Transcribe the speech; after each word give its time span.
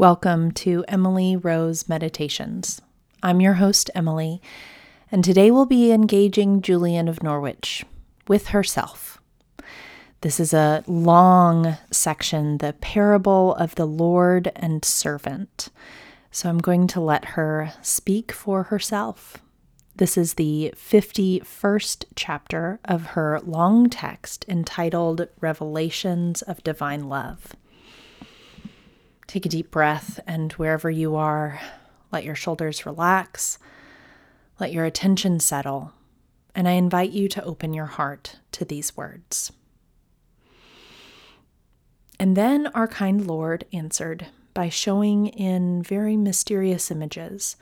Welcome 0.00 0.52
to 0.52 0.82
Emily 0.88 1.36
Rose 1.36 1.86
Meditations. 1.86 2.80
I'm 3.22 3.42
your 3.42 3.52
host, 3.52 3.90
Emily, 3.94 4.40
and 5.12 5.22
today 5.22 5.50
we'll 5.50 5.66
be 5.66 5.92
engaging 5.92 6.62
Julian 6.62 7.06
of 7.06 7.22
Norwich 7.22 7.84
with 8.26 8.46
herself. 8.46 9.20
This 10.22 10.40
is 10.40 10.54
a 10.54 10.82
long 10.86 11.76
section, 11.90 12.56
the 12.56 12.72
parable 12.80 13.54
of 13.56 13.74
the 13.74 13.84
Lord 13.84 14.50
and 14.56 14.82
servant. 14.86 15.68
So 16.30 16.48
I'm 16.48 16.60
going 16.60 16.86
to 16.86 17.00
let 17.02 17.36
her 17.36 17.74
speak 17.82 18.32
for 18.32 18.62
herself. 18.62 19.36
This 19.96 20.16
is 20.16 20.32
the 20.32 20.72
51st 20.76 22.06
chapter 22.14 22.80
of 22.86 23.08
her 23.08 23.38
long 23.44 23.90
text 23.90 24.46
entitled 24.48 25.28
Revelations 25.42 26.40
of 26.40 26.64
Divine 26.64 27.10
Love. 27.10 27.54
Take 29.30 29.46
a 29.46 29.48
deep 29.48 29.70
breath, 29.70 30.18
and 30.26 30.50
wherever 30.54 30.90
you 30.90 31.14
are, 31.14 31.60
let 32.10 32.24
your 32.24 32.34
shoulders 32.34 32.84
relax, 32.84 33.60
let 34.58 34.72
your 34.72 34.84
attention 34.84 35.38
settle, 35.38 35.92
and 36.52 36.68
I 36.68 36.72
invite 36.72 37.12
you 37.12 37.28
to 37.28 37.44
open 37.44 37.72
your 37.72 37.86
heart 37.86 38.40
to 38.50 38.64
these 38.64 38.96
words. 38.96 39.52
And 42.18 42.36
then 42.36 42.66
our 42.74 42.88
kind 42.88 43.24
Lord 43.24 43.66
answered 43.72 44.26
by 44.52 44.68
showing 44.68 45.28
in 45.28 45.80
very 45.80 46.16
mysterious 46.16 46.90
images 46.90 47.54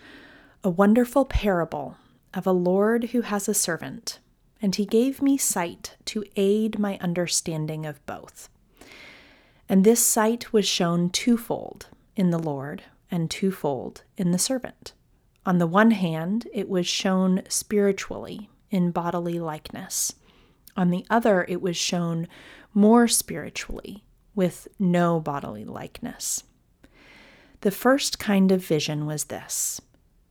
a 0.65 0.71
wonderful 0.71 1.27
parable 1.27 1.98
of 2.33 2.47
a 2.47 2.51
Lord 2.53 3.11
who 3.11 3.21
has 3.21 3.47
a 3.47 3.53
servant, 3.53 4.21
and 4.62 4.75
he 4.75 4.87
gave 4.87 5.21
me 5.21 5.37
sight 5.37 5.98
to 6.07 6.25
aid 6.35 6.79
my 6.79 6.97
understanding 7.03 7.85
of 7.85 8.07
both. 8.07 8.48
And 9.69 9.85
this 9.85 10.05
sight 10.05 10.53
was 10.53 10.67
shown 10.67 11.11
twofold 11.11 11.89
in 12.17 12.31
the 12.31 12.39
Lord 12.39 12.85
and 13.11 13.31
twofold 13.31 14.03
in 14.17 14.31
the 14.31 14.39
servant. 14.39 14.93
On 15.45 15.59
the 15.59 15.67
one 15.67 15.92
hand, 15.92 16.47
it 16.53 16.69
was 16.69 16.87
shown 16.87 17.42
spiritually 17.48 18.48
in 18.70 18.91
bodily 18.91 19.39
likeness. 19.39 20.15
On 20.77 20.91
the 20.91 21.05
other, 21.11 21.45
it 21.48 21.61
was 21.61 21.77
shown 21.77 22.29
more 22.75 23.09
spiritually 23.09 24.05
with 24.34 24.69
no 24.79 25.20
bodily 25.20 25.65
likeness. 25.65 26.45
The 27.62 27.70
first 27.70 28.19
kind 28.19 28.53
of 28.53 28.64
vision 28.64 29.07
was 29.07 29.25
this 29.25 29.81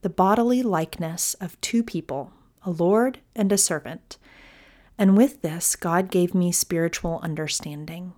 the 0.00 0.08
bodily 0.08 0.62
likeness 0.62 1.34
of 1.34 1.60
two 1.60 1.82
people, 1.82 2.32
a 2.62 2.70
Lord 2.70 3.18
and 3.34 3.50
a 3.50 3.58
servant. 3.58 4.16
And 4.96 5.16
with 5.16 5.42
this, 5.42 5.76
God 5.76 6.10
gave 6.10 6.34
me 6.34 6.52
spiritual 6.52 7.20
understanding. 7.22 8.12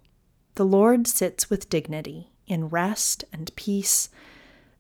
The 0.61 0.67
Lord 0.67 1.07
sits 1.07 1.49
with 1.49 1.71
dignity, 1.71 2.33
in 2.47 2.69
rest 2.69 3.25
and 3.33 3.51
peace. 3.57 4.11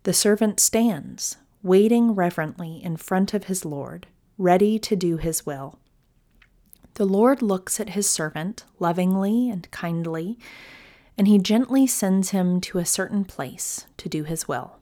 The 0.02 0.12
servant 0.12 0.60
stands, 0.60 1.38
waiting 1.62 2.14
reverently 2.14 2.84
in 2.84 2.98
front 2.98 3.32
of 3.32 3.44
his 3.44 3.64
Lord, 3.64 4.06
ready 4.36 4.78
to 4.78 4.94
do 4.94 5.16
his 5.16 5.46
will. 5.46 5.78
The 6.96 7.06
Lord 7.06 7.40
looks 7.40 7.80
at 7.80 7.96
his 7.96 8.06
servant 8.06 8.66
lovingly 8.78 9.48
and 9.48 9.70
kindly, 9.70 10.38
and 11.16 11.26
he 11.26 11.38
gently 11.38 11.86
sends 11.86 12.28
him 12.28 12.60
to 12.60 12.76
a 12.76 12.84
certain 12.84 13.24
place 13.24 13.86
to 13.96 14.10
do 14.10 14.24
his 14.24 14.46
will. 14.46 14.80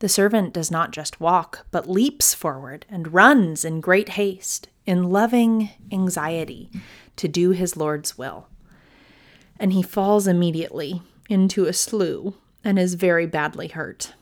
The 0.00 0.08
servant 0.08 0.52
does 0.52 0.68
not 0.68 0.90
just 0.90 1.20
walk, 1.20 1.64
but 1.70 1.88
leaps 1.88 2.34
forward 2.34 2.86
and 2.88 3.14
runs 3.14 3.64
in 3.64 3.80
great 3.80 4.08
haste, 4.08 4.68
in 4.84 5.10
loving 5.10 5.70
anxiety, 5.92 6.72
to 7.14 7.28
do 7.28 7.50
his 7.50 7.76
Lord's 7.76 8.18
will 8.18 8.48
and 9.58 9.72
he 9.72 9.82
falls 9.82 10.26
immediately 10.26 11.02
into 11.28 11.66
a 11.66 11.72
slough 11.72 12.34
and 12.64 12.78
is 12.78 12.94
very 12.94 13.26
badly 13.26 13.68
hurt. 13.68 14.14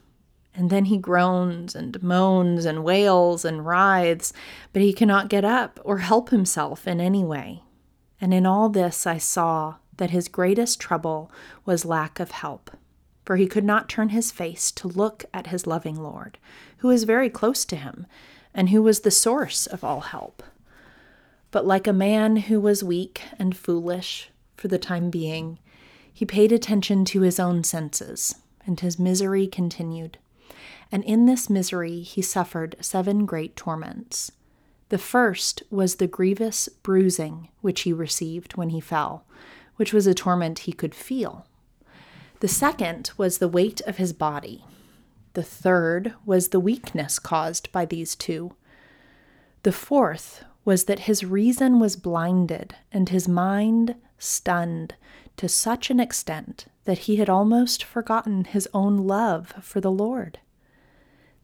And 0.55 0.71
then 0.71 0.85
he 0.85 0.99
groans 0.99 1.75
and 1.75 2.01
moans 2.03 2.65
and 2.65 2.85
wails 2.85 3.45
and 3.45 3.67
writhes, 3.67 4.33
but 4.73 4.83
he 4.83 4.93
cannot 4.93 5.29
get 5.29 5.45
up 5.45 5.81
or 5.83 5.99
help 5.99 6.31
himself 6.31 6.87
in 6.87 7.01
any 7.01 7.25
way. 7.25 7.63
And 8.21 8.33
in 8.33 8.47
all 8.47 8.69
this 8.69 9.07
I 9.07 9.19
saw 9.19 9.77
that 9.97 10.11
his 10.11 10.29
greatest 10.29 10.81
trouble 10.81 11.31
was 11.65 11.85
lack 11.85 12.21
of 12.21 12.31
help, 12.31 12.71
for 13.25 13.37
he 13.37 13.47
could 13.47 13.65
not 13.65 13.89
turn 13.89 14.11
his 14.11 14.31
face 14.31 14.71
to 14.73 14.89
look 14.89 15.25
at 15.35 15.49
his 15.49 15.67
loving 15.67 15.97
Lord, 15.97 16.39
who 16.79 16.91
is 16.91 17.05
very 17.05 17.31
close 17.31 17.65
to 17.67 17.77
him, 17.77 18.07
and 18.55 18.69
who 18.69 18.83
was 18.83 19.01
the 19.01 19.11
source 19.11 19.67
of 19.67 19.83
all 19.83 20.01
help. 20.01 20.43
But 21.51 21.67
like 21.67 21.87
a 21.87 21.93
man 21.93 22.37
who 22.37 22.61
was 22.61 22.85
weak 22.85 23.23
and 23.39 23.57
foolish, 23.57 24.31
for 24.65 24.69
the 24.69 24.79
time 24.79 25.11
being, 25.11 25.59
he 26.11 26.25
paid 26.25 26.51
attention 26.51 27.05
to 27.05 27.21
his 27.21 27.39
own 27.39 27.63
senses, 27.63 28.37
and 28.65 28.81
his 28.81 28.99
misery 28.99 29.47
continued. 29.47 30.17
And 30.91 31.05
in 31.05 31.27
this 31.27 31.51
misery 31.51 32.01
he 32.01 32.23
suffered 32.23 32.75
seven 32.81 33.27
great 33.27 33.57
torments. 33.57 34.33
The 34.89 34.97
first 34.97 35.65
was 35.71 35.97
the 35.97 36.07
grievous 36.07 36.71
bruising 36.83 37.51
which 37.61 37.83
he 37.83 37.93
received 37.93 38.57
when 38.57 38.71
he 38.71 38.81
fell, 38.81 39.27
which 39.77 39.93
was 39.93 40.07
a 40.07 40.15
torment 40.15 40.61
he 40.61 40.73
could 40.73 40.95
feel. 40.95 41.47
The 42.41 42.49
second 42.49 43.11
was 43.19 43.37
the 43.37 43.49
weight 43.49 43.83
of 43.83 43.99
his 43.99 44.15
body. 44.15 44.65
The 45.35 45.43
third 45.43 46.15
was 46.25 46.49
the 46.49 46.59
weakness 46.59 47.19
caused 47.19 47.71
by 47.71 47.85
these 47.85 48.15
two. 48.15 48.55
The 49.63 49.73
fourth 49.73 50.43
was 50.65 50.85
that 50.85 51.01
his 51.01 51.25
reason 51.25 51.79
was 51.79 51.97
blinded 51.97 52.75
and 52.91 53.09
his 53.09 53.29
mind 53.29 53.95
stunned 54.19 54.95
to 55.37 55.49
such 55.49 55.91
an 55.91 56.01
extent 56.01 56.67
that 56.85 57.01
he 57.01 57.17
had 57.17 57.29
almost 57.29 57.83
forgotten 57.83 58.45
his 58.45 58.69
own 58.73 58.99
love 58.99 59.55
for 59.61 59.81
the 59.81 59.91
Lord. 59.91 60.39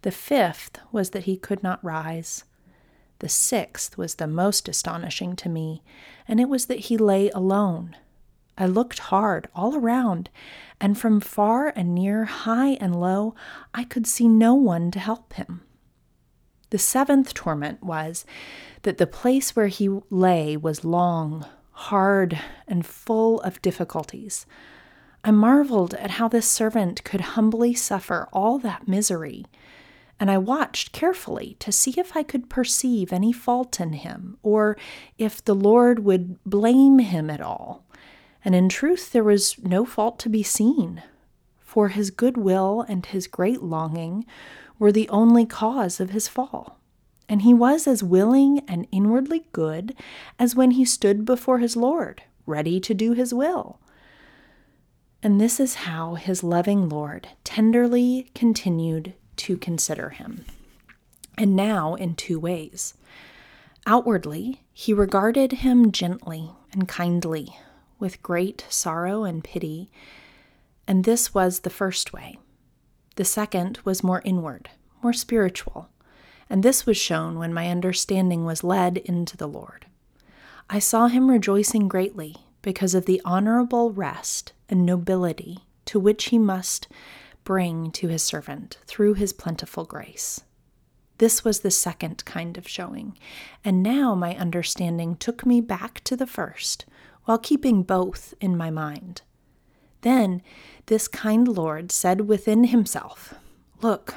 The 0.03 0.11
fifth 0.11 0.79
was 0.93 1.11
that 1.11 1.25
he 1.25 1.37
could 1.37 1.63
not 1.63 1.85
rise. 1.85 2.45
The 3.19 3.29
sixth 3.29 3.99
was 3.99 4.15
the 4.15 4.27
most 4.27 4.69
astonishing 4.69 5.37
to 5.37 5.49
me, 5.49 5.83
and 6.27 6.41
it 6.41 6.49
was 6.49 6.67
that 6.67 6.81
he 6.81 6.97
lay 6.97 7.29
alone. 7.31 7.97
I 8.57 8.67
looked 8.67 8.99
hard 8.99 9.49
all 9.55 9.77
around, 9.77 10.31
and 10.81 10.97
from 10.97 11.21
far 11.21 11.73
and 11.77 11.95
near, 11.95 12.25
high 12.25 12.73
and 12.75 12.99
low, 12.99 13.35
I 13.75 13.85
could 13.85 14.07
see 14.07 14.29
no 14.29 14.55
one 14.55 14.91
to 14.93 14.99
help 14.99 15.35
him. 15.35 15.63
The 16.71 16.79
seventh 16.79 17.35
torment 17.35 17.83
was 17.83 18.25
that 18.83 18.99
the 18.99 19.07
place 19.07 19.55
where 19.55 19.67
he 19.67 19.89
lay 20.09 20.57
was 20.57 20.85
long, 20.85 21.45
hard, 21.73 22.39
and 22.69 22.87
full 22.87 23.41
of 23.41 23.61
difficulties. 23.61 24.47
I 25.25 25.33
marveled 25.33 25.95
at 25.95 26.13
how 26.13 26.29
this 26.29 26.49
servant 26.49 27.05
could 27.05 27.21
humbly 27.21 27.75
suffer 27.75 28.29
all 28.33 28.59
that 28.61 28.89
misery, 28.89 29.45
and 30.19 30.31
I 30.31 30.39
watched 30.39 30.93
carefully 30.93 31.57
to 31.59 31.73
see 31.73 31.95
if 31.99 32.17
I 32.17 32.23
could 32.23 32.49
perceive 32.49 33.13
any 33.13 33.33
fault 33.33 33.81
in 33.81 33.95
him, 33.95 34.39
or 34.43 34.77
if 35.19 35.45
the 35.45 35.55
Lord 35.55 36.05
would 36.05 36.43
blame 36.45 37.01
him 37.01 37.31
at 37.31 37.41
all. 37.41 37.85
And 38.45 38.55
in 38.55 38.69
truth, 38.69 39.13
there 39.13 39.25
was 39.25 39.59
no 39.59 39.85
fault 39.85 40.19
to 40.21 40.29
be 40.29 40.43
seen, 40.43 41.03
for 41.59 41.89
his 41.89 42.11
good 42.11 42.37
will 42.37 42.85
and 42.89 43.05
his 43.05 43.27
great 43.27 43.63
longing 43.63 44.25
were 44.81 44.91
the 44.91 45.09
only 45.11 45.47
cause 45.47 46.01
of 46.01 46.11
his 46.11 46.27
fall 46.27 46.81
and 47.31 47.43
he 47.43 47.55
was 47.55 47.87
as 47.87 48.03
willing 48.03 48.61
and 48.67 48.89
inwardly 48.91 49.47
good 49.53 49.95
as 50.37 50.57
when 50.57 50.73
he 50.73 50.85
stood 50.85 51.25
before 51.25 51.61
his 51.61 51.77
Lord, 51.77 52.25
ready 52.45 52.81
to 52.81 52.93
do 52.93 53.13
his 53.13 53.33
will. 53.33 53.79
And 55.23 55.41
this 55.41 55.61
is 55.61 55.87
how 55.87 56.17
his 56.17 56.43
loving 56.43 56.89
Lord 56.89 57.29
tenderly 57.45 58.33
continued 58.35 59.15
to 59.37 59.57
consider 59.57 60.11
him. 60.11 60.45
And 61.39 61.55
now 61.55 61.95
in 61.95 62.17
two 62.17 62.41
ways. 62.41 62.95
Outwardly, 63.87 64.63
he 64.73 64.93
regarded 64.93 65.53
him 65.53 65.93
gently 65.93 66.51
and 66.73 66.89
kindly, 66.89 67.57
with 68.01 68.23
great 68.25 68.67
sorrow 68.69 69.23
and 69.23 69.45
pity, 69.45 69.89
and 70.89 71.05
this 71.05 71.33
was 71.33 71.61
the 71.61 71.71
first 71.71 72.13
way. 72.13 72.39
The 73.17 73.25
second 73.25 73.81
was 73.85 74.03
more 74.03 74.23
inward, 74.25 74.71
more 75.03 75.13
spiritual 75.13 75.89
and 76.51 76.65
this 76.65 76.85
was 76.85 76.97
shown 76.97 77.39
when 77.39 77.55
my 77.55 77.71
understanding 77.71 78.45
was 78.45 78.65
led 78.65 78.99
into 78.99 79.37
the 79.37 79.47
Lord. 79.47 79.87
I 80.69 80.81
saw 80.81 81.07
him 81.07 81.31
rejoicing 81.31 81.87
greatly 81.87 82.37
because 82.61 82.95
of 82.95 83.07
the 83.07 83.23
honorable 83.25 83.93
rest 83.93 84.53
and 84.69 84.85
nobility 84.85 85.61
to 85.87 86.01
which 86.01 86.27
he 86.27 86.39
must 86.39 86.89
bring 87.45 87.93
to 87.93 88.09
his 88.09 88.23
servant 88.23 88.79
through 88.85 89.15
his 89.15 89.33
plentiful 89.33 89.85
grace. 89.85 90.41
This 91.19 91.45
was 91.45 91.61
the 91.61 91.71
second 91.71 92.25
kind 92.25 92.59
of 92.59 92.69
showing, 92.69 93.17
and 93.65 93.83
now 93.83 94.15
my 94.15 94.37
understanding 94.37 95.17
took 95.17 95.47
me 95.47 95.61
back 95.61 96.03
to 96.05 96.17
the 96.17 96.27
first, 96.27 96.85
while 97.25 97.39
keeping 97.39 97.83
both 97.83 98.35
in 98.41 98.57
my 98.57 98.71
mind. 98.71 99.23
Then 100.03 100.43
this 100.87 101.09
kind 101.09 101.47
Lord 101.47 101.93
said 101.93 102.23
within 102.23 102.65
himself, 102.65 103.35
Look, 103.83 104.15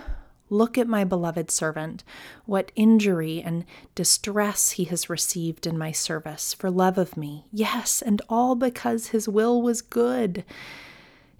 Look 0.53 0.77
at 0.77 0.88
my 0.88 1.03
beloved 1.03 1.50
servant, 1.50 2.03
what 2.45 2.71
injury 2.75 3.41
and 3.41 3.65
distress 3.95 4.71
he 4.71 4.83
has 4.83 5.09
received 5.09 5.65
in 5.65 5.80
my 5.80 5.91
service 5.91 6.53
for 6.53 6.69
love 6.69 7.00
of 7.00 7.18
me. 7.18 7.45
Yes, 7.51 8.03
and 8.03 8.21
all 8.30 8.53
because 8.53 9.07
his 9.07 9.27
will 9.27 9.63
was 9.63 9.81
good. 9.81 10.45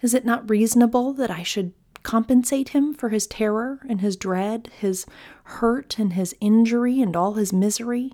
Is 0.02 0.16
it 0.16 0.26
not 0.26 0.50
reasonable 0.50 1.14
that 1.14 1.30
I 1.30 1.44
should 1.44 1.74
compensate 2.02 2.70
him 2.70 2.96
for 2.96 3.10
his 3.10 3.28
terror 3.28 3.82
and 3.88 4.02
his 4.02 4.16
dread, 4.16 4.72
his 4.80 5.06
hurt 5.44 6.00
and 6.00 6.14
his 6.14 6.36
injury 6.42 7.00
and 7.00 7.16
all 7.16 7.34
his 7.34 7.54
misery? 7.54 8.14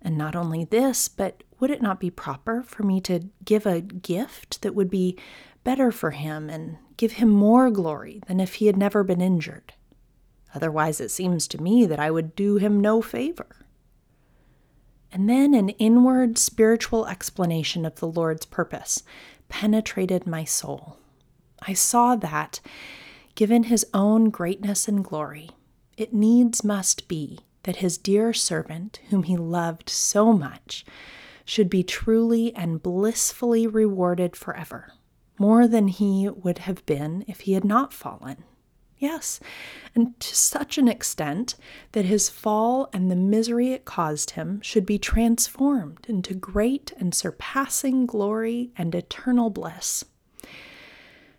And 0.00 0.16
not 0.16 0.34
only 0.34 0.64
this, 0.64 1.08
but 1.10 1.42
would 1.60 1.70
it 1.70 1.82
not 1.82 2.00
be 2.00 2.10
proper 2.10 2.62
for 2.62 2.84
me 2.84 3.02
to 3.02 3.28
give 3.44 3.66
a 3.66 3.82
gift 3.82 4.62
that 4.62 4.74
would 4.74 4.88
be 4.88 5.18
better 5.64 5.92
for 5.92 6.10
him 6.12 6.50
and 6.50 6.78
give 6.96 7.12
him 7.12 7.28
more 7.28 7.70
glory 7.70 8.20
than 8.26 8.40
if 8.40 8.54
he 8.54 8.66
had 8.66 8.76
never 8.76 9.04
been 9.04 9.20
injured? 9.20 9.72
Otherwise, 10.54 11.00
it 11.00 11.10
seems 11.10 11.48
to 11.48 11.62
me 11.62 11.86
that 11.86 12.00
I 12.00 12.10
would 12.10 12.36
do 12.36 12.56
him 12.56 12.80
no 12.80 13.00
favor. 13.00 13.56
And 15.10 15.28
then 15.28 15.54
an 15.54 15.70
inward 15.70 16.38
spiritual 16.38 17.06
explanation 17.06 17.84
of 17.84 17.96
the 17.96 18.08
Lord's 18.08 18.46
purpose 18.46 19.02
penetrated 19.48 20.26
my 20.26 20.44
soul. 20.44 20.96
I 21.66 21.74
saw 21.74 22.16
that, 22.16 22.60
given 23.34 23.64
his 23.64 23.86
own 23.92 24.30
greatness 24.30 24.88
and 24.88 25.04
glory, 25.04 25.50
it 25.96 26.14
needs 26.14 26.64
must 26.64 27.08
be 27.08 27.40
that 27.64 27.76
his 27.76 27.98
dear 27.98 28.32
servant, 28.32 29.00
whom 29.10 29.24
he 29.24 29.36
loved 29.36 29.88
so 29.88 30.32
much, 30.32 30.84
should 31.44 31.68
be 31.68 31.82
truly 31.82 32.54
and 32.54 32.82
blissfully 32.82 33.66
rewarded 33.66 34.34
forever, 34.34 34.92
more 35.38 35.66
than 35.66 35.88
he 35.88 36.28
would 36.28 36.58
have 36.58 36.84
been 36.86 37.24
if 37.26 37.40
he 37.40 37.52
had 37.52 37.64
not 37.64 37.92
fallen. 37.92 38.44
Yes, 38.98 39.40
and 39.96 40.18
to 40.20 40.36
such 40.36 40.78
an 40.78 40.86
extent 40.86 41.56
that 41.90 42.04
his 42.04 42.28
fall 42.28 42.88
and 42.92 43.10
the 43.10 43.16
misery 43.16 43.72
it 43.72 43.84
caused 43.84 44.30
him 44.30 44.60
should 44.60 44.86
be 44.86 44.96
transformed 44.96 46.06
into 46.08 46.34
great 46.34 46.92
and 46.98 47.12
surpassing 47.12 48.06
glory 48.06 48.70
and 48.76 48.94
eternal 48.94 49.50
bliss. 49.50 50.04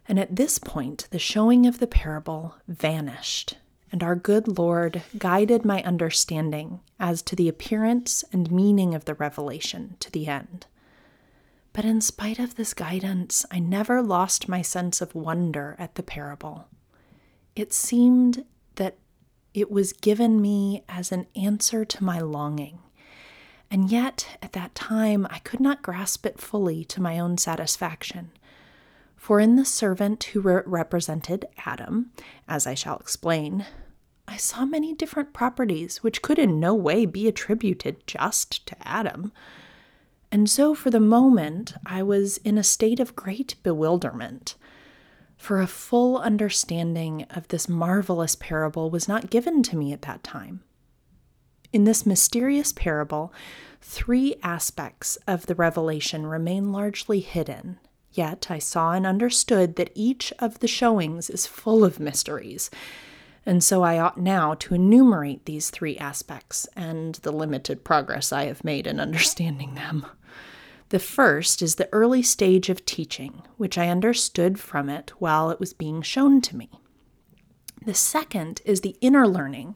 And 0.09 0.19
at 0.19 0.35
this 0.35 0.57
point, 0.57 1.07
the 1.11 1.19
showing 1.19 1.65
of 1.65 1.79
the 1.79 1.87
parable 1.87 2.55
vanished, 2.67 3.57
and 3.93 4.03
our 4.03 4.15
good 4.15 4.57
Lord 4.57 5.01
guided 5.17 5.63
my 5.63 5.81
understanding 5.83 6.81
as 6.99 7.21
to 7.21 7.35
the 7.35 7.47
appearance 7.47 8.25
and 8.33 8.51
meaning 8.51 8.93
of 8.93 9.05
the 9.05 9.13
revelation 9.13 9.95
to 10.01 10.11
the 10.11 10.27
end. 10.27 10.65
But 11.73 11.85
in 11.85 12.01
spite 12.01 12.39
of 12.39 12.55
this 12.55 12.73
guidance, 12.73 13.45
I 13.51 13.59
never 13.59 14.01
lost 14.01 14.47
my 14.47 14.61
sense 14.61 15.01
of 15.01 15.15
wonder 15.15 15.75
at 15.79 15.95
the 15.95 16.03
parable 16.03 16.67
it 17.55 17.73
seemed 17.73 18.45
that 18.75 18.97
it 19.53 19.69
was 19.69 19.93
given 19.93 20.41
me 20.41 20.83
as 20.89 21.11
an 21.11 21.27
answer 21.35 21.85
to 21.85 22.03
my 22.03 22.19
longing. 22.19 22.79
And 23.69 23.91
yet, 23.91 24.37
at 24.41 24.53
that 24.53 24.75
time, 24.75 25.27
I 25.29 25.39
could 25.39 25.59
not 25.59 25.81
grasp 25.81 26.25
it 26.25 26.39
fully 26.39 26.83
to 26.85 27.01
my 27.01 27.19
own 27.19 27.37
satisfaction. 27.37 28.31
For 29.15 29.39
in 29.39 29.55
the 29.55 29.65
servant 29.65 30.23
who 30.25 30.41
re- 30.41 30.61
represented 30.65 31.45
Adam, 31.65 32.11
as 32.47 32.67
I 32.67 32.73
shall 32.73 32.97
explain, 32.97 33.65
I 34.27 34.37
saw 34.37 34.65
many 34.65 34.93
different 34.93 35.33
properties 35.33 35.97
which 35.97 36.21
could 36.21 36.39
in 36.39 36.59
no 36.59 36.73
way 36.73 37.05
be 37.05 37.27
attributed 37.27 38.05
just 38.05 38.65
to 38.67 38.75
Adam. 38.87 39.31
And 40.33 40.49
so, 40.49 40.73
for 40.73 40.89
the 40.89 40.99
moment, 40.99 41.75
I 41.85 42.01
was 42.01 42.37
in 42.37 42.57
a 42.57 42.63
state 42.63 42.99
of 42.99 43.15
great 43.15 43.53
bewilderment 43.61 44.55
for 45.37 45.61
a 45.61 45.67
full 45.67 46.17
understanding 46.17 47.27
of 47.29 47.49
this 47.49 47.69
marvelous 47.69 48.35
parable 48.35 48.89
was 48.89 49.07
not 49.07 49.29
given 49.29 49.61
to 49.61 49.77
me 49.77 49.93
at 49.93 50.01
that 50.01 50.23
time. 50.23 50.63
In 51.71 51.83
this 51.83 52.07
mysterious 52.07 52.73
parable, 52.73 53.31
three 53.79 54.33
aspects 54.41 55.19
of 55.27 55.45
the 55.45 55.53
revelation 55.53 56.25
remain 56.25 56.71
largely 56.71 57.19
hidden. 57.19 57.77
Yet 58.11 58.47
I 58.49 58.57
saw 58.57 58.93
and 58.93 59.05
understood 59.05 59.75
that 59.75 59.91
each 59.93 60.33
of 60.39 60.61
the 60.61 60.67
showings 60.67 61.29
is 61.29 61.45
full 61.45 61.85
of 61.85 61.99
mysteries, 61.99 62.71
and 63.45 63.63
so 63.63 63.83
I 63.83 63.99
ought 63.99 64.19
now 64.19 64.55
to 64.55 64.73
enumerate 64.73 65.45
these 65.45 65.69
three 65.69 65.97
aspects 65.97 66.67
and 66.75 67.15
the 67.15 67.31
limited 67.31 67.83
progress 67.83 68.31
I 68.31 68.45
have 68.45 68.63
made 68.63 68.87
in 68.87 68.99
understanding 68.99 69.75
them. 69.75 70.07
The 70.93 70.99
first 70.99 71.63
is 71.63 71.73
the 71.73 71.89
early 71.91 72.21
stage 72.21 72.69
of 72.69 72.85
teaching, 72.85 73.41
which 73.57 73.79
I 73.79 73.89
understood 73.89 74.59
from 74.59 74.91
it 74.91 75.11
while 75.17 75.49
it 75.49 75.59
was 75.59 75.73
being 75.73 76.03
shown 76.03 76.39
to 76.41 76.55
me. 76.55 76.69
The 77.83 77.95
second 77.95 78.61
is 78.63 78.81
the 78.81 78.95
inner 79.01 79.27
learning, 79.27 79.75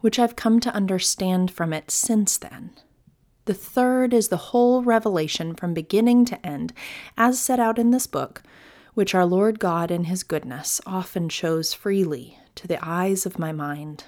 which 0.00 0.18
I've 0.18 0.34
come 0.34 0.58
to 0.58 0.74
understand 0.74 1.52
from 1.52 1.72
it 1.72 1.92
since 1.92 2.36
then. 2.36 2.72
The 3.44 3.54
third 3.54 4.12
is 4.12 4.26
the 4.26 4.48
whole 4.48 4.82
revelation 4.82 5.54
from 5.54 5.72
beginning 5.72 6.24
to 6.24 6.44
end, 6.44 6.72
as 7.16 7.38
set 7.38 7.60
out 7.60 7.78
in 7.78 7.92
this 7.92 8.08
book, 8.08 8.42
which 8.94 9.14
our 9.14 9.24
Lord 9.24 9.60
God 9.60 9.92
in 9.92 10.06
His 10.06 10.24
goodness 10.24 10.80
often 10.84 11.28
shows 11.28 11.74
freely 11.74 12.40
to 12.56 12.66
the 12.66 12.84
eyes 12.84 13.24
of 13.24 13.38
my 13.38 13.52
mind. 13.52 14.06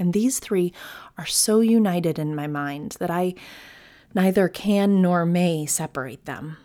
And 0.00 0.12
these 0.12 0.40
three 0.40 0.72
are 1.16 1.26
so 1.26 1.60
united 1.60 2.18
in 2.18 2.34
my 2.34 2.48
mind 2.48 2.96
that 2.98 3.08
I 3.08 3.36
Neither 4.14 4.48
can 4.48 5.02
nor 5.02 5.26
may 5.26 5.66
separate 5.66 6.24
them. 6.24 6.56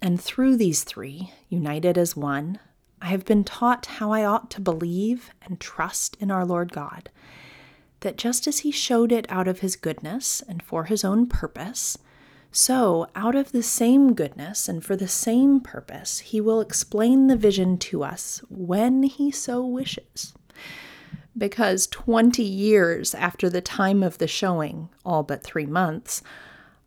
And 0.00 0.20
through 0.20 0.56
these 0.56 0.84
three, 0.84 1.32
united 1.48 1.96
as 1.96 2.16
one, 2.16 2.58
I 3.00 3.06
have 3.06 3.24
been 3.24 3.44
taught 3.44 3.86
how 3.86 4.12
I 4.12 4.24
ought 4.24 4.50
to 4.52 4.60
believe 4.60 5.30
and 5.42 5.60
trust 5.60 6.16
in 6.20 6.30
our 6.30 6.44
Lord 6.44 6.72
God, 6.72 7.10
that 8.00 8.16
just 8.16 8.46
as 8.46 8.60
He 8.60 8.70
showed 8.70 9.12
it 9.12 9.26
out 9.28 9.48
of 9.48 9.60
His 9.60 9.76
goodness 9.76 10.42
and 10.48 10.62
for 10.62 10.84
His 10.84 11.04
own 11.04 11.26
purpose, 11.26 11.98
so 12.50 13.06
out 13.14 13.34
of 13.34 13.52
the 13.52 13.62
same 13.62 14.12
goodness 14.12 14.68
and 14.68 14.84
for 14.84 14.94
the 14.94 15.08
same 15.08 15.60
purpose, 15.60 16.18
He 16.18 16.40
will 16.40 16.60
explain 16.60 17.26
the 17.26 17.36
vision 17.36 17.78
to 17.78 18.04
us 18.04 18.42
when 18.48 19.04
He 19.04 19.30
so 19.30 19.64
wishes. 19.64 20.34
Because 21.36 21.86
20 21.86 22.42
years 22.42 23.14
after 23.14 23.48
the 23.48 23.62
time 23.62 24.02
of 24.02 24.18
the 24.18 24.26
showing, 24.28 24.90
all 25.04 25.22
but 25.22 25.42
three 25.42 25.66
months, 25.66 26.22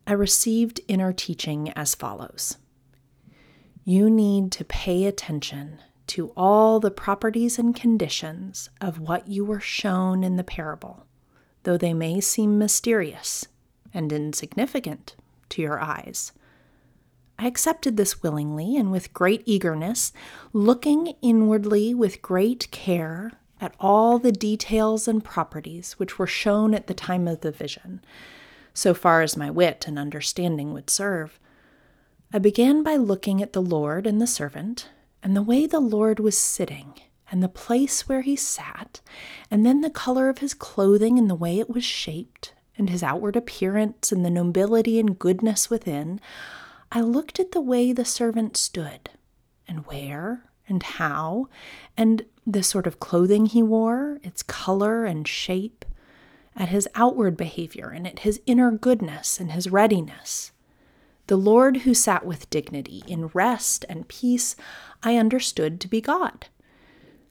I 0.06 0.12
received 0.12 0.80
inner 0.86 1.12
teaching 1.12 1.70
as 1.72 1.96
follows 1.96 2.58
You 3.84 4.08
need 4.08 4.52
to 4.52 4.64
pay 4.64 5.04
attention 5.04 5.80
to 6.08 6.32
all 6.36 6.78
the 6.78 6.92
properties 6.92 7.58
and 7.58 7.74
conditions 7.74 8.70
of 8.80 9.00
what 9.00 9.26
you 9.26 9.44
were 9.44 9.60
shown 9.60 10.22
in 10.22 10.36
the 10.36 10.44
parable, 10.44 11.06
though 11.64 11.76
they 11.76 11.92
may 11.92 12.20
seem 12.20 12.56
mysterious 12.56 13.46
and 13.92 14.12
insignificant 14.12 15.16
to 15.48 15.62
your 15.62 15.80
eyes. 15.80 16.32
I 17.38 17.48
accepted 17.48 17.96
this 17.96 18.22
willingly 18.22 18.76
and 18.76 18.92
with 18.92 19.12
great 19.12 19.42
eagerness, 19.44 20.12
looking 20.52 21.14
inwardly 21.20 21.92
with 21.94 22.22
great 22.22 22.70
care 22.70 23.32
at 23.60 23.74
all 23.80 24.18
the 24.18 24.32
details 24.32 25.08
and 25.08 25.24
properties 25.24 25.94
which 25.94 26.18
were 26.18 26.26
shown 26.26 26.74
at 26.74 26.86
the 26.86 26.94
time 26.94 27.26
of 27.26 27.40
the 27.40 27.50
vision, 27.50 28.02
so 28.76 28.92
far 28.92 29.22
as 29.22 29.38
my 29.38 29.50
wit 29.50 29.86
and 29.88 29.98
understanding 29.98 30.74
would 30.74 30.90
serve. 30.90 31.40
I 32.32 32.38
began 32.38 32.82
by 32.82 32.96
looking 32.96 33.40
at 33.40 33.54
the 33.54 33.62
Lord 33.62 34.06
and 34.06 34.20
the 34.20 34.26
servant, 34.26 34.90
and 35.22 35.34
the 35.34 35.42
way 35.42 35.66
the 35.66 35.80
Lord 35.80 36.20
was 36.20 36.36
sitting, 36.36 36.92
and 37.30 37.42
the 37.42 37.48
place 37.48 38.06
where 38.06 38.20
he 38.20 38.36
sat, 38.36 39.00
and 39.50 39.64
then 39.64 39.80
the 39.80 39.88
color 39.88 40.28
of 40.28 40.38
his 40.38 40.52
clothing 40.52 41.18
and 41.18 41.30
the 41.30 41.34
way 41.34 41.58
it 41.58 41.70
was 41.70 41.84
shaped, 41.84 42.52
and 42.76 42.90
his 42.90 43.02
outward 43.02 43.34
appearance 43.34 44.12
and 44.12 44.24
the 44.24 44.30
nobility 44.30 45.00
and 45.00 45.18
goodness 45.18 45.70
within. 45.70 46.20
I 46.92 47.00
looked 47.00 47.40
at 47.40 47.52
the 47.52 47.62
way 47.62 47.92
the 47.92 48.04
servant 48.04 48.58
stood, 48.58 49.08
and 49.66 49.86
where, 49.86 50.44
and 50.68 50.82
how, 50.82 51.48
and 51.96 52.26
the 52.46 52.62
sort 52.62 52.86
of 52.86 53.00
clothing 53.00 53.46
he 53.46 53.62
wore, 53.62 54.20
its 54.22 54.42
color 54.42 55.06
and 55.06 55.26
shape, 55.26 55.86
at 56.56 56.70
his 56.70 56.88
outward 56.94 57.36
behavior 57.36 57.90
and 57.90 58.06
at 58.06 58.20
his 58.20 58.40
inner 58.46 58.70
goodness 58.70 59.38
and 59.38 59.52
his 59.52 59.70
readiness. 59.70 60.52
The 61.26 61.36
Lord 61.36 61.78
who 61.78 61.92
sat 61.92 62.24
with 62.24 62.48
dignity 62.50 63.02
in 63.06 63.28
rest 63.28 63.84
and 63.88 64.08
peace, 64.08 64.56
I 65.02 65.16
understood 65.16 65.80
to 65.80 65.88
be 65.88 66.00
God. 66.00 66.46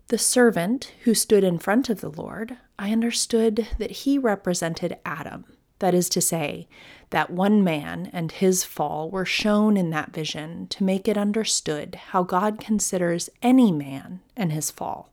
The 0.10 0.18
servant 0.18 0.94
who 1.04 1.14
stood 1.14 1.44
in 1.44 1.58
front 1.58 1.90
of 1.90 2.02
the 2.02 2.12
Lord, 2.12 2.58
I 2.78 2.92
understood 2.92 3.68
that 3.80 3.92
he 3.92 4.18
represented 4.18 4.98
Adam. 5.06 5.46
That 5.80 5.94
is 5.94 6.10
to 6.10 6.22
say, 6.22 6.68
that 7.10 7.32
one 7.32 7.64
man 7.64 8.10
and 8.14 8.32
his 8.32 8.64
fall 8.64 9.10
were 9.10 9.26
shown 9.26 9.78
in 9.78 9.90
that 9.90 10.14
vision 10.14 10.68
to 10.68 10.84
make 10.84 11.08
it 11.08 11.18
understood 11.18 11.96
how 11.96 12.24
God 12.24 12.60
considers 12.60 13.30
any 13.42 13.72
man 13.72 14.22
and 14.38 14.52
his 14.52 14.72
fall. 14.72 15.12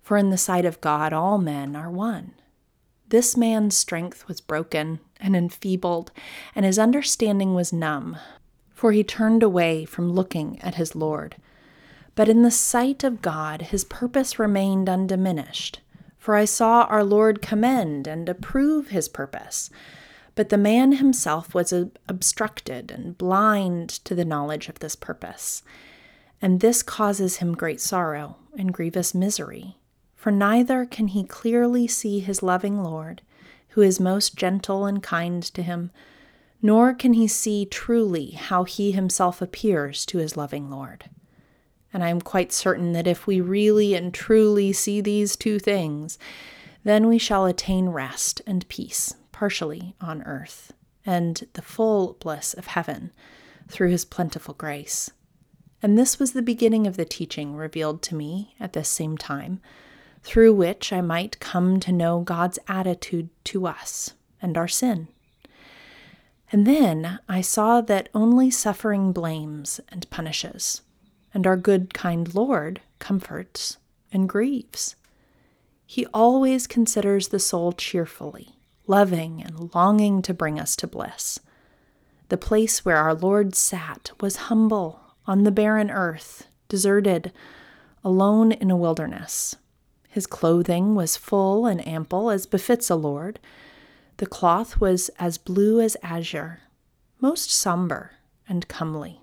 For 0.00 0.16
in 0.16 0.30
the 0.30 0.38
sight 0.38 0.64
of 0.64 0.80
God, 0.80 1.12
all 1.12 1.38
men 1.38 1.76
are 1.76 1.90
one. 1.90 2.34
This 3.08 3.36
man's 3.36 3.76
strength 3.76 4.26
was 4.26 4.40
broken 4.40 5.00
and 5.20 5.36
enfeebled, 5.36 6.10
and 6.54 6.64
his 6.64 6.78
understanding 6.78 7.54
was 7.54 7.72
numb, 7.72 8.16
for 8.74 8.92
he 8.92 9.04
turned 9.04 9.42
away 9.42 9.84
from 9.84 10.12
looking 10.12 10.60
at 10.60 10.74
his 10.74 10.96
Lord. 10.96 11.36
But 12.16 12.28
in 12.28 12.42
the 12.42 12.50
sight 12.50 13.04
of 13.04 13.22
God, 13.22 13.62
his 13.62 13.84
purpose 13.84 14.38
remained 14.38 14.88
undiminished, 14.88 15.80
for 16.18 16.34
I 16.34 16.46
saw 16.46 16.82
our 16.84 17.04
Lord 17.04 17.42
commend 17.42 18.06
and 18.08 18.28
approve 18.28 18.88
his 18.88 19.08
purpose. 19.08 19.70
But 20.34 20.48
the 20.48 20.58
man 20.58 20.92
himself 20.92 21.54
was 21.54 21.72
obstructed 22.08 22.90
and 22.90 23.16
blind 23.16 23.88
to 24.04 24.14
the 24.14 24.24
knowledge 24.24 24.68
of 24.68 24.80
this 24.80 24.96
purpose. 24.96 25.62
And 26.42 26.60
this 26.60 26.82
causes 26.82 27.36
him 27.36 27.54
great 27.54 27.80
sorrow, 27.80 28.36
and 28.58 28.72
grievous 28.72 29.14
misery, 29.14 29.76
for 30.26 30.32
neither 30.32 30.84
can 30.84 31.06
he 31.06 31.22
clearly 31.22 31.86
see 31.86 32.18
his 32.18 32.42
loving 32.42 32.82
Lord, 32.82 33.22
who 33.68 33.80
is 33.80 34.00
most 34.00 34.34
gentle 34.34 34.84
and 34.84 35.00
kind 35.00 35.40
to 35.40 35.62
him, 35.62 35.92
nor 36.60 36.94
can 36.94 37.12
he 37.12 37.28
see 37.28 37.64
truly 37.64 38.32
how 38.32 38.64
he 38.64 38.90
himself 38.90 39.40
appears 39.40 40.04
to 40.06 40.18
his 40.18 40.36
loving 40.36 40.68
Lord. 40.68 41.04
And 41.92 42.02
I 42.02 42.08
am 42.08 42.20
quite 42.20 42.52
certain 42.52 42.90
that 42.90 43.06
if 43.06 43.28
we 43.28 43.40
really 43.40 43.94
and 43.94 44.12
truly 44.12 44.72
see 44.72 45.00
these 45.00 45.36
two 45.36 45.60
things, 45.60 46.18
then 46.82 47.06
we 47.06 47.18
shall 47.18 47.46
attain 47.46 47.90
rest 47.90 48.42
and 48.48 48.68
peace, 48.68 49.14
partially 49.30 49.94
on 50.00 50.24
earth, 50.24 50.72
and 51.04 51.46
the 51.52 51.62
full 51.62 52.14
bliss 52.14 52.52
of 52.52 52.66
heaven 52.66 53.12
through 53.68 53.90
his 53.90 54.04
plentiful 54.04 54.54
grace. 54.54 55.08
And 55.80 55.96
this 55.96 56.18
was 56.18 56.32
the 56.32 56.42
beginning 56.42 56.84
of 56.88 56.96
the 56.96 57.04
teaching 57.04 57.54
revealed 57.54 58.02
to 58.02 58.16
me 58.16 58.56
at 58.58 58.72
this 58.72 58.88
same 58.88 59.16
time, 59.16 59.60
through 60.26 60.52
which 60.52 60.92
I 60.92 61.00
might 61.00 61.38
come 61.38 61.78
to 61.78 61.92
know 61.92 62.18
God's 62.18 62.58
attitude 62.66 63.28
to 63.44 63.64
us 63.64 64.14
and 64.42 64.58
our 64.58 64.66
sin. 64.66 65.06
And 66.50 66.66
then 66.66 67.20
I 67.28 67.40
saw 67.40 67.80
that 67.82 68.08
only 68.12 68.50
suffering 68.50 69.12
blames 69.12 69.80
and 69.88 70.10
punishes, 70.10 70.82
and 71.32 71.46
our 71.46 71.56
good, 71.56 71.94
kind 71.94 72.34
Lord 72.34 72.80
comforts 72.98 73.78
and 74.12 74.28
grieves. 74.28 74.96
He 75.86 76.06
always 76.06 76.66
considers 76.66 77.28
the 77.28 77.38
soul 77.38 77.70
cheerfully, 77.70 78.56
loving 78.88 79.40
and 79.44 79.72
longing 79.76 80.22
to 80.22 80.34
bring 80.34 80.58
us 80.58 80.74
to 80.76 80.88
bliss. 80.88 81.38
The 82.30 82.36
place 82.36 82.84
where 82.84 82.96
our 82.96 83.14
Lord 83.14 83.54
sat 83.54 84.10
was 84.20 84.36
humble 84.36 85.00
on 85.24 85.44
the 85.44 85.52
barren 85.52 85.90
earth, 85.90 86.48
deserted, 86.68 87.32
alone 88.02 88.50
in 88.50 88.72
a 88.72 88.76
wilderness. 88.76 89.54
His 90.16 90.26
clothing 90.26 90.94
was 90.94 91.18
full 91.18 91.66
and 91.66 91.86
ample, 91.86 92.30
as 92.30 92.46
befits 92.46 92.88
a 92.88 92.94
lord. 92.94 93.38
The 94.16 94.24
cloth 94.24 94.80
was 94.80 95.10
as 95.18 95.36
blue 95.36 95.78
as 95.78 95.94
azure, 96.02 96.60
most 97.20 97.50
somber 97.50 98.12
and 98.48 98.66
comely. 98.66 99.20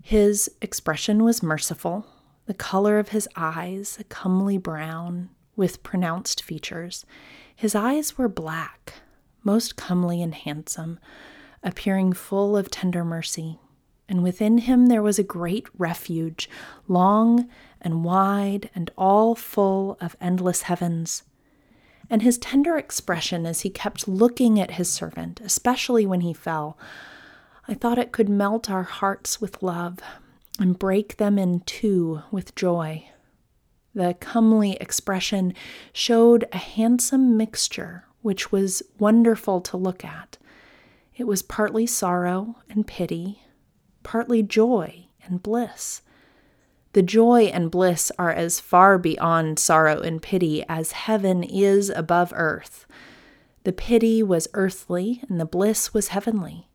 His 0.00 0.48
expression 0.62 1.24
was 1.24 1.42
merciful, 1.42 2.06
the 2.44 2.54
color 2.54 3.00
of 3.00 3.08
his 3.08 3.28
eyes 3.34 3.96
a 3.98 4.04
comely 4.04 4.56
brown 4.56 5.30
with 5.56 5.82
pronounced 5.82 6.44
features. 6.44 7.04
His 7.56 7.74
eyes 7.74 8.16
were 8.16 8.28
black, 8.28 8.92
most 9.42 9.74
comely 9.74 10.22
and 10.22 10.32
handsome, 10.32 11.00
appearing 11.64 12.12
full 12.12 12.56
of 12.56 12.70
tender 12.70 13.04
mercy 13.04 13.58
and 14.08 14.22
within 14.22 14.58
him 14.58 14.86
there 14.86 15.02
was 15.02 15.18
a 15.18 15.24
great 15.24 15.66
refuge, 15.78 16.48
long 16.88 17.48
and 17.86 18.04
wide 18.04 18.68
and 18.74 18.90
all 18.98 19.34
full 19.34 19.96
of 20.00 20.16
endless 20.20 20.62
heavens. 20.62 21.22
And 22.10 22.20
his 22.20 22.36
tender 22.36 22.76
expression 22.76 23.46
as 23.46 23.62
he 23.62 23.70
kept 23.70 24.06
looking 24.06 24.60
at 24.60 24.72
his 24.72 24.90
servant, 24.90 25.40
especially 25.40 26.04
when 26.04 26.20
he 26.20 26.34
fell, 26.34 26.76
I 27.66 27.74
thought 27.74 27.98
it 27.98 28.12
could 28.12 28.28
melt 28.28 28.68
our 28.68 28.82
hearts 28.82 29.40
with 29.40 29.62
love 29.62 30.00
and 30.58 30.78
break 30.78 31.16
them 31.16 31.38
in 31.38 31.60
two 31.60 32.22
with 32.30 32.54
joy. 32.54 33.08
The 33.94 34.14
comely 34.20 34.72
expression 34.74 35.54
showed 35.92 36.46
a 36.52 36.58
handsome 36.58 37.36
mixture 37.36 38.04
which 38.26 38.50
was 38.50 38.82
wonderful 38.98 39.60
to 39.60 39.76
look 39.76 40.04
at. 40.04 40.36
It 41.16 41.28
was 41.28 41.42
partly 41.42 41.86
sorrow 41.86 42.56
and 42.68 42.84
pity, 42.84 43.42
partly 44.02 44.42
joy 44.42 45.06
and 45.24 45.40
bliss. 45.40 46.02
The 46.96 47.02
joy 47.02 47.50
and 47.52 47.70
bliss 47.70 48.10
are 48.18 48.32
as 48.32 48.58
far 48.58 48.96
beyond 48.96 49.58
sorrow 49.58 50.00
and 50.00 50.22
pity 50.22 50.64
as 50.66 50.92
heaven 50.92 51.42
is 51.42 51.90
above 51.90 52.32
earth. 52.34 52.86
The 53.64 53.72
pity 53.74 54.22
was 54.22 54.48
earthly, 54.54 55.22
and 55.28 55.38
the 55.38 55.44
bliss 55.44 55.92
was 55.92 56.08
heavenly. 56.08 56.70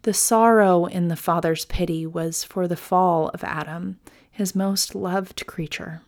The 0.00 0.14
sorrow 0.14 0.86
in 0.86 1.08
the 1.08 1.14
Father's 1.14 1.66
pity 1.66 2.06
was 2.06 2.42
for 2.42 2.66
the 2.66 2.74
fall 2.74 3.28
of 3.34 3.44
Adam, 3.44 4.00
his 4.30 4.54
most 4.54 4.94
loved 4.94 5.46
creature. 5.46 6.00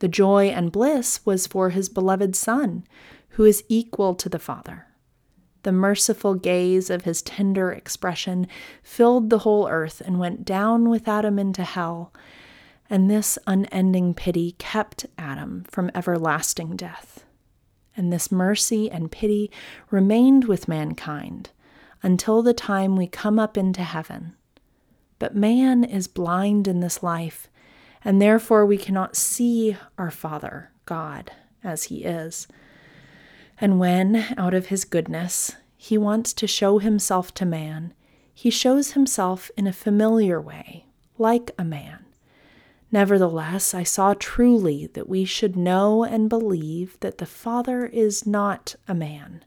The 0.00 0.08
joy 0.08 0.46
and 0.46 0.72
bliss 0.72 1.24
was 1.24 1.46
for 1.46 1.70
his 1.70 1.88
beloved 1.88 2.34
Son, 2.34 2.82
who 3.28 3.44
is 3.44 3.62
equal 3.68 4.16
to 4.16 4.28
the 4.28 4.40
Father. 4.40 4.88
The 5.62 5.70
merciful 5.70 6.34
gaze 6.34 6.90
of 6.90 7.04
his 7.04 7.22
tender 7.22 7.70
expression 7.70 8.48
filled 8.82 9.30
the 9.30 9.38
whole 9.46 9.68
earth 9.68 10.02
and 10.04 10.18
went 10.18 10.44
down 10.44 10.88
with 10.88 11.06
Adam 11.06 11.38
into 11.38 11.62
hell. 11.62 12.12
And 12.92 13.10
this 13.10 13.38
unending 13.46 14.12
pity 14.12 14.52
kept 14.58 15.06
Adam 15.16 15.64
from 15.66 15.90
everlasting 15.94 16.76
death. 16.76 17.24
And 17.96 18.12
this 18.12 18.30
mercy 18.30 18.90
and 18.90 19.10
pity 19.10 19.50
remained 19.90 20.44
with 20.44 20.68
mankind 20.68 21.48
until 22.02 22.42
the 22.42 22.52
time 22.52 22.94
we 22.94 23.06
come 23.06 23.38
up 23.38 23.56
into 23.56 23.82
heaven. 23.82 24.34
But 25.18 25.34
man 25.34 25.84
is 25.84 26.06
blind 26.06 26.68
in 26.68 26.80
this 26.80 27.02
life, 27.02 27.48
and 28.04 28.20
therefore 28.20 28.66
we 28.66 28.76
cannot 28.76 29.16
see 29.16 29.74
our 29.96 30.10
Father, 30.10 30.70
God, 30.84 31.32
as 31.64 31.84
he 31.84 32.04
is. 32.04 32.46
And 33.58 33.80
when, 33.80 34.34
out 34.36 34.52
of 34.52 34.66
his 34.66 34.84
goodness, 34.84 35.56
he 35.78 35.96
wants 35.96 36.34
to 36.34 36.46
show 36.46 36.78
himself 36.78 37.32
to 37.34 37.46
man, 37.46 37.94
he 38.34 38.50
shows 38.50 38.90
himself 38.90 39.50
in 39.56 39.66
a 39.66 39.72
familiar 39.72 40.38
way, 40.38 40.84
like 41.16 41.52
a 41.58 41.64
man. 41.64 42.01
Nevertheless, 42.92 43.74
I 43.74 43.82
saw 43.82 44.14
truly 44.14 44.86
that 44.88 45.08
we 45.08 45.24
should 45.24 45.56
know 45.56 46.04
and 46.04 46.28
believe 46.28 46.96
that 47.00 47.18
the 47.18 47.26
Father 47.26 47.86
is 47.86 48.26
not 48.26 48.76
a 48.86 48.94
man. 48.94 49.44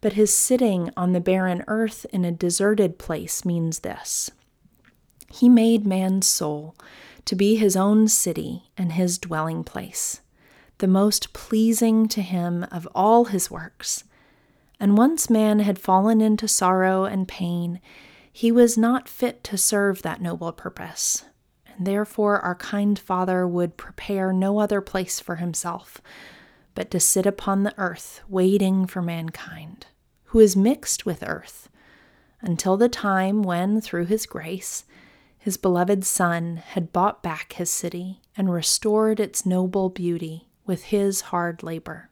But 0.00 0.12
his 0.12 0.32
sitting 0.32 0.90
on 0.96 1.12
the 1.12 1.20
barren 1.20 1.64
earth 1.66 2.06
in 2.12 2.24
a 2.24 2.30
deserted 2.30 2.98
place 2.98 3.44
means 3.44 3.80
this 3.80 4.30
He 5.32 5.48
made 5.48 5.86
man's 5.86 6.26
soul 6.26 6.76
to 7.24 7.34
be 7.34 7.56
his 7.56 7.74
own 7.74 8.06
city 8.06 8.70
and 8.76 8.92
his 8.92 9.16
dwelling 9.18 9.64
place 9.64 10.20
the 10.82 10.88
most 10.88 11.32
pleasing 11.32 12.08
to 12.08 12.20
him 12.20 12.64
of 12.72 12.88
all 12.92 13.26
his 13.26 13.48
works. 13.48 14.02
And 14.80 14.98
once 14.98 15.30
man 15.30 15.60
had 15.60 15.78
fallen 15.78 16.20
into 16.20 16.48
sorrow 16.48 17.04
and 17.04 17.28
pain, 17.28 17.80
he 18.32 18.50
was 18.50 18.76
not 18.76 19.08
fit 19.08 19.44
to 19.44 19.56
serve 19.56 20.02
that 20.02 20.20
noble 20.20 20.50
purpose. 20.50 21.24
Therefore, 21.84 22.40
our 22.40 22.54
kind 22.54 22.98
Father 22.98 23.46
would 23.46 23.76
prepare 23.76 24.32
no 24.32 24.58
other 24.58 24.80
place 24.80 25.20
for 25.20 25.36
himself, 25.36 26.00
but 26.74 26.90
to 26.90 27.00
sit 27.00 27.26
upon 27.26 27.62
the 27.62 27.74
earth, 27.78 28.20
waiting 28.28 28.86
for 28.86 29.02
mankind, 29.02 29.86
who 30.26 30.38
is 30.38 30.56
mixed 30.56 31.04
with 31.04 31.22
earth, 31.26 31.68
until 32.40 32.76
the 32.76 32.88
time 32.88 33.42
when, 33.42 33.80
through 33.80 34.06
his 34.06 34.26
grace, 34.26 34.84
his 35.38 35.56
beloved 35.56 36.04
Son 36.04 36.58
had 36.58 36.92
bought 36.92 37.22
back 37.22 37.54
his 37.54 37.70
city 37.70 38.20
and 38.36 38.52
restored 38.52 39.18
its 39.18 39.44
noble 39.44 39.88
beauty 39.88 40.48
with 40.64 40.84
his 40.84 41.22
hard 41.22 41.62
labor. 41.62 42.10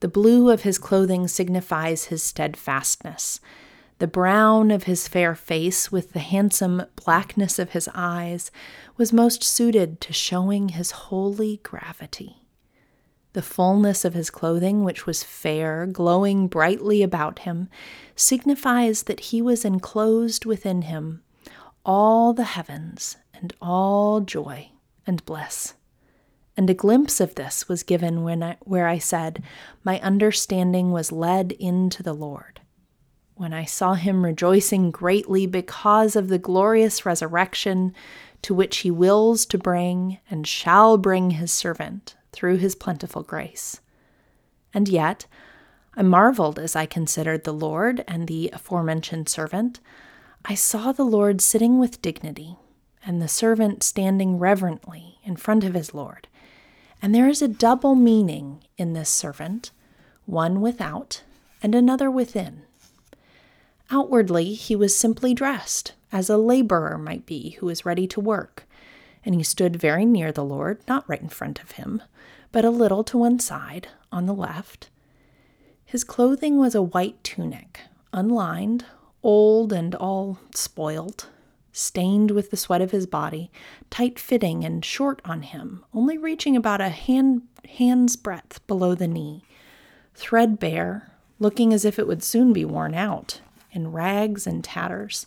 The 0.00 0.08
blue 0.08 0.50
of 0.50 0.62
his 0.62 0.76
clothing 0.78 1.28
signifies 1.28 2.06
his 2.06 2.22
steadfastness. 2.22 3.40
The 3.98 4.06
brown 4.08 4.70
of 4.70 4.84
his 4.84 5.06
fair 5.06 5.34
face, 5.34 5.92
with 5.92 6.12
the 6.12 6.18
handsome 6.18 6.82
blackness 6.96 7.58
of 7.58 7.70
his 7.70 7.88
eyes, 7.94 8.50
was 8.96 9.12
most 9.12 9.44
suited 9.44 10.00
to 10.02 10.12
showing 10.12 10.70
his 10.70 10.90
holy 10.90 11.58
gravity. 11.62 12.44
The 13.34 13.42
fullness 13.42 14.04
of 14.04 14.14
his 14.14 14.30
clothing, 14.30 14.84
which 14.84 15.06
was 15.06 15.22
fair, 15.22 15.86
glowing 15.86 16.48
brightly 16.48 17.02
about 17.02 17.40
him, 17.40 17.68
signifies 18.14 19.04
that 19.04 19.20
he 19.20 19.42
was 19.42 19.64
enclosed 19.64 20.44
within 20.44 20.82
him 20.82 21.22
all 21.84 22.32
the 22.32 22.44
heavens 22.44 23.16
and 23.34 23.52
all 23.60 24.20
joy 24.20 24.70
and 25.06 25.24
bliss. 25.24 25.74
And 26.56 26.70
a 26.70 26.74
glimpse 26.74 27.20
of 27.20 27.34
this 27.34 27.68
was 27.68 27.82
given 27.82 28.22
when 28.22 28.42
I, 28.42 28.56
where 28.60 28.86
I 28.86 28.98
said, 28.98 29.42
My 29.82 30.00
understanding 30.00 30.92
was 30.92 31.12
led 31.12 31.52
into 31.52 32.02
the 32.02 32.14
Lord. 32.14 32.60
When 33.36 33.52
I 33.52 33.64
saw 33.64 33.94
him 33.94 34.24
rejoicing 34.24 34.90
greatly 34.90 35.46
because 35.46 36.16
of 36.16 36.28
the 36.28 36.38
glorious 36.38 37.04
resurrection 37.04 37.94
to 38.42 38.54
which 38.54 38.78
he 38.78 38.90
wills 38.90 39.44
to 39.46 39.58
bring 39.58 40.18
and 40.30 40.46
shall 40.46 40.96
bring 40.96 41.30
his 41.30 41.50
servant 41.50 42.14
through 42.32 42.56
his 42.56 42.74
plentiful 42.74 43.22
grace. 43.22 43.80
And 44.72 44.88
yet, 44.88 45.26
I 45.96 46.02
marveled 46.02 46.58
as 46.58 46.76
I 46.76 46.86
considered 46.86 47.44
the 47.44 47.52
Lord 47.52 48.04
and 48.06 48.26
the 48.26 48.50
aforementioned 48.52 49.28
servant. 49.28 49.80
I 50.44 50.54
saw 50.54 50.92
the 50.92 51.04
Lord 51.04 51.40
sitting 51.40 51.78
with 51.78 52.02
dignity, 52.02 52.56
and 53.06 53.20
the 53.20 53.28
servant 53.28 53.82
standing 53.82 54.38
reverently 54.38 55.18
in 55.24 55.36
front 55.36 55.64
of 55.64 55.74
his 55.74 55.94
Lord 55.94 56.28
and 57.04 57.14
there 57.14 57.28
is 57.28 57.42
a 57.42 57.48
double 57.48 57.94
meaning 57.94 58.64
in 58.78 58.94
this 58.94 59.10
servant 59.10 59.72
one 60.24 60.62
without 60.62 61.22
and 61.62 61.74
another 61.74 62.10
within. 62.10 62.62
Outwardly, 63.90 64.54
he 64.54 64.74
was 64.74 64.96
simply 64.96 65.34
dressed, 65.34 65.92
as 66.10 66.30
a 66.30 66.36
laborer 66.36 66.98
might 66.98 67.26
be 67.26 67.50
who 67.60 67.68
is 67.68 67.84
ready 67.84 68.06
to 68.08 68.20
work, 68.20 68.66
And 69.24 69.34
he 69.34 69.42
stood 69.42 69.76
very 69.76 70.04
near 70.04 70.32
the 70.32 70.44
Lord, 70.44 70.78
not 70.86 71.08
right 71.08 71.20
in 71.20 71.28
front 71.28 71.62
of 71.62 71.72
him, 71.72 72.02
but 72.52 72.64
a 72.64 72.70
little 72.70 73.02
to 73.04 73.18
one 73.18 73.38
side, 73.38 73.88
on 74.12 74.26
the 74.26 74.34
left. 74.34 74.90
His 75.84 76.04
clothing 76.04 76.58
was 76.58 76.74
a 76.74 76.82
white 76.82 77.22
tunic, 77.24 77.80
unlined, 78.12 78.84
old 79.22 79.72
and 79.72 79.94
all 79.94 80.38
spoilt, 80.54 81.28
stained 81.72 82.30
with 82.30 82.50
the 82.50 82.56
sweat 82.56 82.80
of 82.80 82.90
his 82.90 83.06
body, 83.06 83.50
tight 83.90 84.18
fitting 84.18 84.64
and 84.64 84.84
short 84.84 85.20
on 85.24 85.42
him, 85.42 85.84
only 85.92 86.16
reaching 86.18 86.56
about 86.56 86.80
a 86.80 86.90
hand, 86.90 87.42
hand's 87.76 88.16
breadth 88.16 88.64
below 88.66 88.94
the 88.94 89.08
knee, 89.08 89.42
threadbare, 90.14 91.10
looking 91.38 91.72
as 91.72 91.84
if 91.84 91.98
it 91.98 92.06
would 92.06 92.22
soon 92.22 92.52
be 92.52 92.64
worn 92.64 92.94
out, 92.94 93.40
in 93.74 93.92
rags 93.92 94.46
and 94.46 94.62
tatters. 94.62 95.26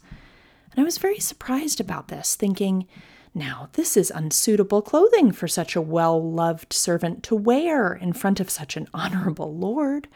And 0.72 0.82
I 0.82 0.84
was 0.84 0.98
very 0.98 1.20
surprised 1.20 1.80
about 1.80 2.08
this, 2.08 2.36
thinking, 2.36 2.88
now, 3.38 3.70
this 3.74 3.96
is 3.96 4.10
unsuitable 4.10 4.82
clothing 4.82 5.32
for 5.32 5.48
such 5.48 5.76
a 5.76 5.82
well 5.82 6.20
loved 6.20 6.74
servant 6.74 7.22
to 7.24 7.36
wear 7.36 7.94
in 7.94 8.14
front 8.14 8.40
of 8.40 8.50
such 8.50 8.76
an 8.76 8.88
honorable 8.96 9.56
lord. 9.56 10.08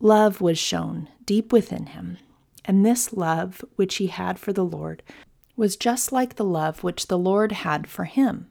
Love 0.00 0.40
was 0.40 0.58
shown 0.58 1.08
deep 1.24 1.52
within 1.52 1.86
him, 1.86 2.18
and 2.64 2.84
this 2.84 3.12
love 3.12 3.64
which 3.76 3.96
he 3.96 4.08
had 4.08 4.36
for 4.36 4.52
the 4.52 4.64
Lord 4.64 5.04
was 5.56 5.76
just 5.76 6.10
like 6.10 6.34
the 6.34 6.44
love 6.44 6.82
which 6.82 7.06
the 7.06 7.18
Lord 7.18 7.52
had 7.52 7.86
for 7.86 8.04
him. 8.04 8.48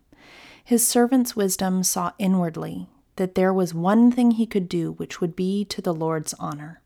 His 0.63 0.87
servant's 0.87 1.35
wisdom 1.35 1.83
saw 1.83 2.13
inwardly 2.17 2.87
that 3.17 3.35
there 3.35 3.53
was 3.53 3.73
one 3.73 4.13
thing 4.13 4.31
he 4.31 4.45
could 4.45 4.69
do 4.69 4.93
which 4.93 5.19
would 5.19 5.35
be 5.35 5.65
to 5.65 5.81
the 5.81 5.93
Lord's 5.93 6.33
honor 6.35 6.81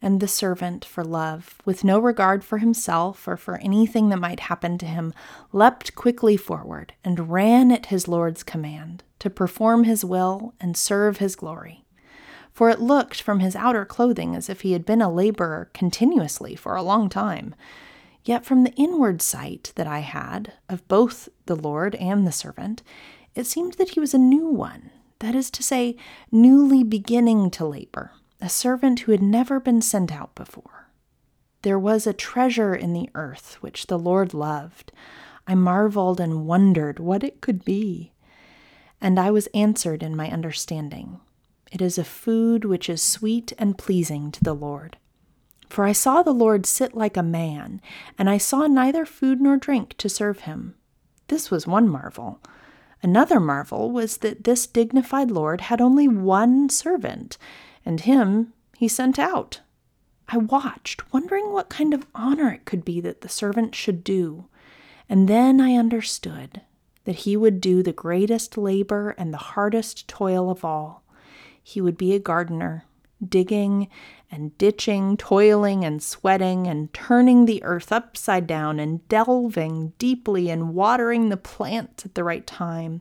and 0.00 0.20
the 0.20 0.28
servant 0.28 0.84
for 0.84 1.04
love, 1.04 1.60
with 1.64 1.84
no 1.84 1.98
regard 1.98 2.44
for 2.44 2.58
himself 2.58 3.26
or 3.26 3.36
for 3.36 3.58
anything 3.58 4.08
that 4.08 4.18
might 4.18 4.40
happen 4.40 4.78
to 4.78 4.86
him, 4.86 5.12
leapt 5.52 5.94
quickly 5.94 6.36
forward 6.36 6.92
and 7.04 7.30
ran 7.30 7.72
at 7.72 7.86
his 7.86 8.06
Lord's 8.06 8.42
command 8.42 9.02
to 9.18 9.30
perform 9.30 9.84
his 9.84 10.04
will 10.04 10.54
and 10.60 10.76
serve 10.76 11.18
his 11.18 11.34
glory. 11.34 11.84
For 12.52 12.70
it 12.70 12.80
looked 12.80 13.20
from 13.20 13.40
his 13.40 13.56
outer 13.56 13.84
clothing 13.84 14.34
as 14.34 14.48
if 14.48 14.62
he 14.62 14.72
had 14.72 14.84
been 14.84 15.02
a 15.02 15.12
laborer 15.12 15.70
continuously 15.74 16.54
for 16.54 16.76
a 16.76 16.82
long 16.82 17.08
time. 17.08 17.54
Yet 18.24 18.44
from 18.44 18.64
the 18.64 18.74
inward 18.74 19.22
sight 19.22 19.72
that 19.76 19.86
I 19.86 20.00
had 20.00 20.52
of 20.68 20.86
both 20.88 21.28
the 21.46 21.56
Lord 21.56 21.94
and 21.96 22.26
the 22.26 22.32
servant, 22.32 22.82
it 23.34 23.46
seemed 23.46 23.74
that 23.74 23.90
he 23.90 24.00
was 24.00 24.12
a 24.12 24.18
new 24.18 24.48
one, 24.48 24.90
that 25.20 25.34
is 25.34 25.50
to 25.52 25.62
say, 25.62 25.96
newly 26.30 26.82
beginning 26.82 27.50
to 27.52 27.64
labor 27.64 28.12
a 28.40 28.48
servant 28.48 29.00
who 29.00 29.12
had 29.12 29.22
never 29.22 29.58
been 29.58 29.82
sent 29.82 30.12
out 30.12 30.34
before. 30.34 30.88
There 31.62 31.78
was 31.78 32.06
a 32.06 32.12
treasure 32.12 32.74
in 32.74 32.92
the 32.92 33.10
earth 33.14 33.56
which 33.60 33.86
the 33.86 33.98
Lord 33.98 34.32
loved. 34.32 34.92
I 35.46 35.54
marveled 35.54 36.20
and 36.20 36.46
wondered 36.46 36.98
what 36.98 37.24
it 37.24 37.40
could 37.40 37.64
be. 37.64 38.12
And 39.00 39.18
I 39.18 39.30
was 39.30 39.48
answered 39.48 40.02
in 40.02 40.16
my 40.16 40.30
understanding. 40.30 41.20
It 41.72 41.82
is 41.82 41.98
a 41.98 42.04
food 42.04 42.64
which 42.64 42.88
is 42.88 43.02
sweet 43.02 43.52
and 43.58 43.78
pleasing 43.78 44.30
to 44.32 44.44
the 44.44 44.54
Lord. 44.54 44.96
For 45.68 45.84
I 45.84 45.92
saw 45.92 46.22
the 46.22 46.32
Lord 46.32 46.64
sit 46.64 46.94
like 46.94 47.16
a 47.16 47.22
man, 47.22 47.82
and 48.18 48.30
I 48.30 48.38
saw 48.38 48.66
neither 48.66 49.04
food 49.04 49.40
nor 49.40 49.56
drink 49.56 49.96
to 49.98 50.08
serve 50.08 50.40
him. 50.40 50.74
This 51.26 51.50
was 51.50 51.66
one 51.66 51.88
marvel. 51.88 52.40
Another 53.02 53.38
marvel 53.38 53.90
was 53.90 54.18
that 54.18 54.44
this 54.44 54.66
dignified 54.66 55.30
Lord 55.30 55.62
had 55.62 55.80
only 55.80 56.08
one 56.08 56.70
servant, 56.70 57.36
and 57.88 58.00
him 58.00 58.52
he 58.76 58.86
sent 58.86 59.18
out. 59.18 59.62
I 60.28 60.36
watched, 60.36 61.10
wondering 61.10 61.52
what 61.52 61.70
kind 61.70 61.94
of 61.94 62.06
honor 62.14 62.52
it 62.52 62.66
could 62.66 62.84
be 62.84 63.00
that 63.00 63.22
the 63.22 63.30
servant 63.30 63.74
should 63.74 64.04
do, 64.04 64.44
and 65.08 65.26
then 65.26 65.58
I 65.58 65.72
understood 65.72 66.60
that 67.06 67.20
he 67.20 67.34
would 67.34 67.62
do 67.62 67.82
the 67.82 67.94
greatest 67.94 68.58
labor 68.58 69.14
and 69.16 69.32
the 69.32 69.38
hardest 69.38 70.06
toil 70.06 70.50
of 70.50 70.66
all. 70.66 71.02
He 71.62 71.80
would 71.80 71.96
be 71.96 72.14
a 72.14 72.18
gardener, 72.18 72.84
digging 73.26 73.88
and 74.30 74.56
ditching, 74.58 75.16
toiling 75.16 75.82
and 75.82 76.02
sweating, 76.02 76.66
and 76.66 76.92
turning 76.92 77.46
the 77.46 77.62
earth 77.64 77.90
upside 77.90 78.46
down, 78.46 78.78
and 78.78 79.08
delving 79.08 79.94
deeply 79.96 80.50
and 80.50 80.74
watering 80.74 81.30
the 81.30 81.38
plants 81.38 82.04
at 82.04 82.14
the 82.14 82.22
right 82.22 82.46
time 82.46 83.00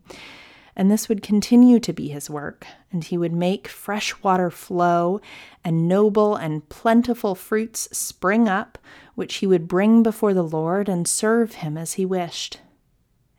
and 0.78 0.92
this 0.92 1.10
would 1.10 1.24
continue 1.24 1.80
to 1.80 1.92
be 1.92 2.10
his 2.10 2.30
work, 2.30 2.68
and 2.92 3.04
he 3.04 3.18
would 3.18 3.34
make 3.34 3.68
fresh 3.68 4.14
water 4.22 4.52
flow, 4.52 5.20
and 5.64 5.88
noble 5.88 6.36
and 6.36 6.70
plentiful 6.70 7.34
fruits 7.34 7.90
spring 7.92 8.48
up, 8.48 8.78
which 9.16 9.38
he 9.38 9.48
would 9.48 9.68
bring 9.68 10.04
before 10.04 10.36
the 10.36 10.44
Lord 10.44 10.88
and 10.88 11.08
serve 11.08 11.56
him 11.56 11.80
as 11.80 11.94
he 11.94 12.06
wished. 12.06 12.60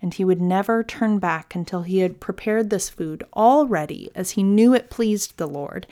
And 0.03 0.13
he 0.13 0.25
would 0.25 0.41
never 0.41 0.83
turn 0.83 1.21
back 1.21 1.55
until 1.55 1.83
he 1.83 1.99
had 1.99 2.19
prepared 2.19 2.71
this 2.71 2.89
food 2.89 3.23
all 3.33 3.69
ready, 3.69 4.11
as 4.17 4.33
he 4.33 4.43
knew 4.43 4.75
it 4.75 4.91
pleased 4.91 5.37
the 5.37 5.47
Lord, 5.47 5.87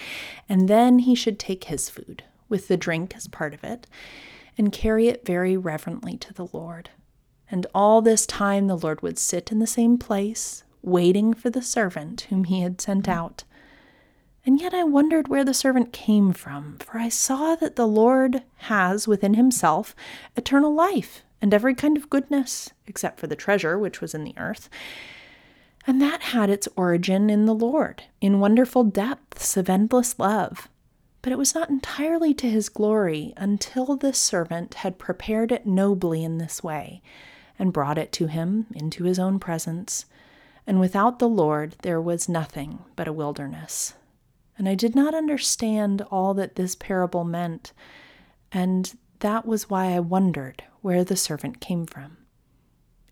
and 0.49 0.69
then 0.69 0.99
he 0.99 1.15
should 1.15 1.39
take 1.39 1.65
his 1.65 1.89
food, 1.89 2.25
with 2.49 2.67
the 2.67 2.77
drink 2.77 3.15
as 3.15 3.29
part 3.29 3.55
of 3.55 3.63
it, 3.63 3.87
and 4.59 4.73
carry 4.73 5.07
it 5.07 5.25
very 5.25 5.57
reverently 5.57 6.17
to 6.17 6.35
the 6.35 6.49
Lord. 6.53 6.91
And 7.49 7.69
all 7.73 8.03
this 8.03 8.27
time 8.27 8.67
the 8.67 8.77
Lord 8.77 9.01
would 9.03 9.17
sit 9.17 9.53
in 9.53 9.61
the 9.61 9.67
same 9.69 9.97
place, 9.97 10.65
waiting 10.87 11.35
for 11.35 11.51
the 11.51 11.61
servant 11.61 12.23
whom 12.31 12.45
he 12.45 12.61
had 12.61 12.81
sent 12.81 13.09
out. 13.09 13.45
And 14.47 14.61
yet 14.61 14.73
I 14.73 14.85
wondered 14.85 15.27
where 15.27 15.45
the 15.45 15.53
servant 15.53 15.93
came 15.93 16.33
from, 16.33 16.79
for 16.79 16.99
I 16.99 17.09
saw 17.09 17.57
that 17.57 17.75
the 17.75 17.87
Lord 17.87 18.45
has 18.59 19.09
within 19.09 19.35
himself 19.35 19.97
eternal 20.37 20.73
life 20.73 21.25
and 21.43 21.53
every 21.53 21.75
kind 21.75 21.97
of 21.97 22.09
goodness, 22.09 22.71
except 22.87 23.19
for 23.19 23.27
the 23.27 23.35
treasure 23.35 23.77
which 23.77 24.01
was 24.01 24.15
in 24.15 24.23
the 24.23 24.35
earth. 24.39 24.71
And 25.87 26.01
that 26.01 26.23
had 26.23 26.49
its 26.49 26.69
origin 26.77 27.29
in 27.29 27.47
the 27.47 27.55
Lord, 27.55 28.05
in 28.21 28.41
wonderful 28.41 28.85
depths 28.85 29.57
of 29.57 29.69
endless 29.69 30.19
love. 30.19 30.69
But 31.23 31.33
it 31.33 31.39
was 31.39 31.55
not 31.55 31.69
entirely 31.69 32.33
to 32.35 32.49
his 32.49 32.69
glory 32.69 33.35
until 33.37 33.97
this 33.97 34.19
servant 34.19 34.75
had 34.75 34.99
prepared 34.99 35.51
it 35.51 35.67
nobly 35.67 36.23
in 36.23 36.39
this 36.39 36.63
way, 36.63 37.03
and 37.59 37.73
brought 37.73 37.99
it 37.99 38.13
to 38.13 38.27
him 38.29 38.67
into 38.75 39.05
his 39.05 39.19
own 39.19 39.41
presence 39.41 40.07
and 40.67 40.81
without 40.81 41.19
the 41.19 41.29
Lord 41.29 41.77
there 41.83 42.01
was 42.01 42.29
nothing 42.29 42.81
but 42.97 43.09
a 43.09 43.13
wilderness. 43.13 43.95
And 44.59 44.69
I 44.69 44.75
did 44.75 44.95
not 44.95 45.15
understand 45.15 46.03
all 46.11 46.35
that 46.35 46.57
this 46.57 46.75
parable 46.75 47.25
meant, 47.25 47.73
and 48.51 48.97
that 49.21 49.47
was 49.47 49.69
why 49.69 49.87
I 49.93 50.01
wondered 50.01 50.65
where 50.81 51.05
the 51.05 51.17
servant 51.17 51.61
came 51.61 51.87
from. 51.87 52.17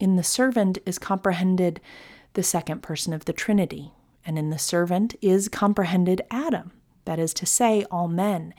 In 0.01 0.17
the 0.17 0.23
servant 0.23 0.79
is 0.87 0.99
comprehended 0.99 1.81
the 2.33 2.43
second 2.43 2.83
person 2.83 3.13
of 3.13 3.27
the 3.27 3.33
Trinity, 3.33 3.93
and 4.27 4.39
in 4.39 4.51
the 4.51 4.59
servant 4.59 5.15
is 5.21 5.49
comprehended 5.49 6.23
Adam, 6.31 6.73
that 7.05 7.19
is 7.19 7.35
to 7.35 7.47
say, 7.47 7.85
all 7.91 8.09
men. 8.09 8.55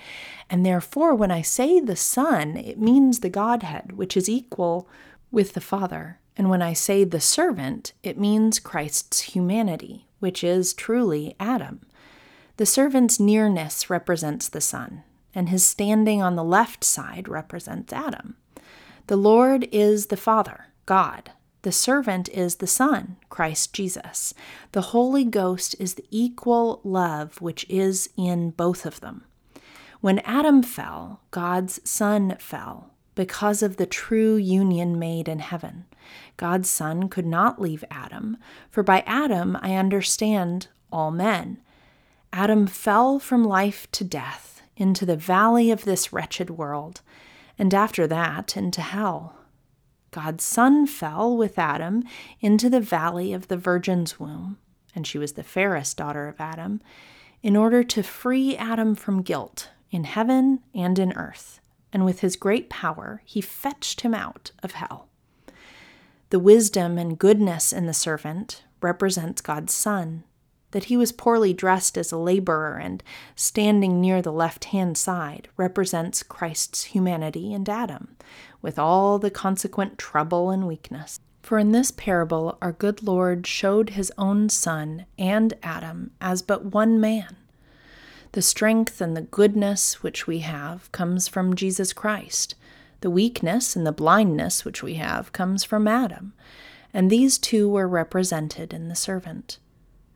And 0.50 0.66
therefore, 0.66 1.16
when 1.16 1.32
I 1.32 1.42
say 1.42 1.80
the 1.80 1.96
Son, 1.96 2.56
it 2.56 2.80
means 2.80 3.20
the 3.20 3.30
Godhead, 3.30 3.94
which 3.94 4.16
is 4.16 4.30
equal 4.30 4.88
with 5.32 5.54
the 5.54 5.62
Father. 5.62 6.20
And 6.38 6.50
when 6.50 6.62
I 6.62 6.74
say 6.74 7.04
the 7.04 7.22
servant, 7.22 7.94
it 8.04 8.20
means 8.20 8.60
Christ's 8.60 9.22
humanity, 9.22 10.08
which 10.20 10.44
is 10.44 10.74
truly 10.74 11.36
Adam. 11.40 11.82
The 12.58 12.66
servant's 12.66 13.20
nearness 13.20 13.90
represents 13.90 14.50
the 14.50 14.62
Son, 14.62 15.04
and 15.34 15.50
his 15.50 15.66
standing 15.66 16.22
on 16.22 16.36
the 16.36 16.44
left 16.44 16.84
side 16.84 17.28
represents 17.28 17.94
Adam. 17.94 18.36
The 19.08 19.18
Lord 19.18 19.68
is 19.72 20.08
the 20.08 20.18
Father, 20.18 20.68
God. 20.86 21.32
The 21.62 21.72
servant 21.72 22.30
is 22.30 22.58
the 22.58 22.68
Son, 22.68 23.18
Christ 23.30 23.74
Jesus. 23.74 24.34
The 24.72 24.82
Holy 24.82 25.24
Ghost 25.24 25.76
is 25.80 25.96
the 25.96 26.06
equal 26.12 26.80
love 26.84 27.42
which 27.42 27.66
is 27.70 28.10
in 28.18 28.52
both 28.52 28.86
of 28.86 29.00
them. 29.00 29.26
When 30.00 30.20
Adam 30.20 30.62
fell, 30.62 31.22
God's 31.32 31.80
Son 31.90 32.36
fell 32.40 32.92
because 33.16 33.64
of 33.64 33.78
the 33.78 33.86
true 33.86 34.36
union 34.36 35.00
made 35.00 35.28
in 35.28 35.40
heaven. 35.40 35.86
God's 36.38 36.70
Son 36.70 37.10
could 37.10 37.26
not 37.26 37.62
leave 37.62 37.84
Adam, 37.90 38.38
for 38.70 38.84
by 38.84 39.04
Adam 39.08 39.58
I 39.62 39.76
understand 39.76 40.68
all 40.92 41.12
men. 41.12 41.58
Adam 42.32 42.68
fell 42.68 43.18
from 43.18 43.44
life 43.44 43.90
to 43.92 44.04
death 44.04 44.62
into 44.78 45.06
the 45.06 45.16
valley 45.16 45.72
of 45.72 45.86
this 45.86 46.12
wretched 46.12 46.50
world, 46.50 47.02
and 47.58 47.74
after 47.74 48.06
that 48.08 48.58
into 48.58 48.82
hell. 48.82 49.36
God's 50.12 50.44
Son 50.44 50.86
fell 50.86 51.36
with 51.36 51.58
Adam 51.58 52.04
into 52.40 52.70
the 52.70 52.82
valley 52.82 53.34
of 53.34 53.48
the 53.48 53.58
Virgin's 53.58 54.20
womb, 54.20 54.58
and 54.94 55.08
she 55.08 55.18
was 55.18 55.34
the 55.34 55.44
fairest 55.44 55.98
daughter 55.98 56.28
of 56.28 56.40
Adam, 56.40 56.82
in 57.42 57.56
order 57.56 57.84
to 57.84 58.04
free 58.04 58.56
Adam 58.58 58.96
from 58.96 59.22
guilt 59.22 59.70
in 59.92 60.04
heaven 60.04 60.60
and 60.74 60.98
in 60.98 61.14
earth, 61.14 61.60
and 61.96 62.04
with 62.04 62.20
his 62.20 62.36
great 62.36 62.70
power 62.70 63.22
he 63.24 63.40
fetched 63.40 64.02
him 64.02 64.14
out 64.14 64.52
of 64.62 64.74
hell. 64.74 65.08
The 66.30 66.40
wisdom 66.40 66.98
and 66.98 67.18
goodness 67.18 67.72
in 67.72 67.86
the 67.86 67.94
servant 67.94 68.66
represents 68.82 69.40
God's 69.40 69.74
Son, 69.74 70.26
that 70.72 70.86
he 70.86 70.98
was 70.98 71.14
poorly 71.14 71.54
dressed 71.54 71.98
as 71.98 72.12
a 72.12 72.18
laborer 72.18 72.78
and 72.78 73.02
standing 73.34 74.02
near 74.02 74.22
the 74.22 74.34
left 74.34 74.66
hand 74.66 74.98
side 74.98 75.48
represents 75.56 76.22
Christ's 76.22 76.84
humanity 76.84 77.54
and 77.54 77.70
Adam, 77.70 78.18
with 78.62 78.78
all 78.78 79.18
the 79.18 79.32
consequent 79.32 79.98
trouble 79.98 80.50
and 80.50 80.68
weakness. 80.68 81.22
For 81.44 81.58
in 81.58 81.72
this 81.72 81.92
parable, 81.92 82.58
our 82.62 82.74
good 82.74 83.04
Lord 83.04 83.48
showed 83.48 83.92
his 83.92 84.12
own 84.18 84.50
Son 84.50 85.06
and 85.18 85.54
Adam 85.64 86.12
as 86.20 86.42
but 86.42 86.74
one 86.74 87.00
man. 87.00 87.38
The 88.36 88.42
strength 88.42 89.00
and 89.00 89.16
the 89.16 89.22
goodness 89.22 90.04
which 90.04 90.28
we 90.28 90.40
have 90.40 90.92
comes 90.92 91.30
from 91.30 91.56
Jesus 91.56 91.94
Christ. 91.94 92.56
The 93.00 93.10
weakness 93.10 93.78
and 93.78 93.88
the 93.88 93.94
blindness 93.94 94.66
which 94.66 94.84
we 94.84 94.96
have 94.96 95.32
comes 95.32 95.64
from 95.64 95.88
Adam. 95.88 96.34
And 96.94 97.10
these 97.10 97.38
two 97.38 97.70
were 97.70 97.88
represented 97.88 98.74
in 98.74 98.90
the 98.90 98.94
servant. 98.96 99.60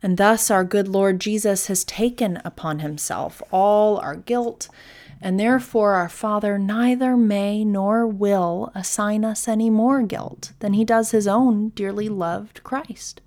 And 0.02 0.18
thus 0.18 0.50
our 0.50 0.64
good 0.64 0.86
Lord 0.86 1.18
Jesus 1.18 1.68
has 1.68 1.82
taken 1.82 2.42
upon 2.44 2.80
himself 2.80 3.40
all 3.50 3.96
our 3.96 4.16
guilt 4.16 4.68
and 5.22 5.40
therefore 5.40 5.94
our 5.94 6.10
Father 6.10 6.58
neither 6.58 7.16
may 7.16 7.64
nor 7.64 8.06
will 8.06 8.70
assign 8.74 9.24
us 9.24 9.48
any 9.48 9.70
more 9.70 10.02
guilt 10.02 10.52
than 10.58 10.74
he 10.74 10.84
does 10.84 11.12
his 11.12 11.26
own 11.26 11.70
dearly 11.70 12.10
loved 12.10 12.62
Christ. 12.64 13.22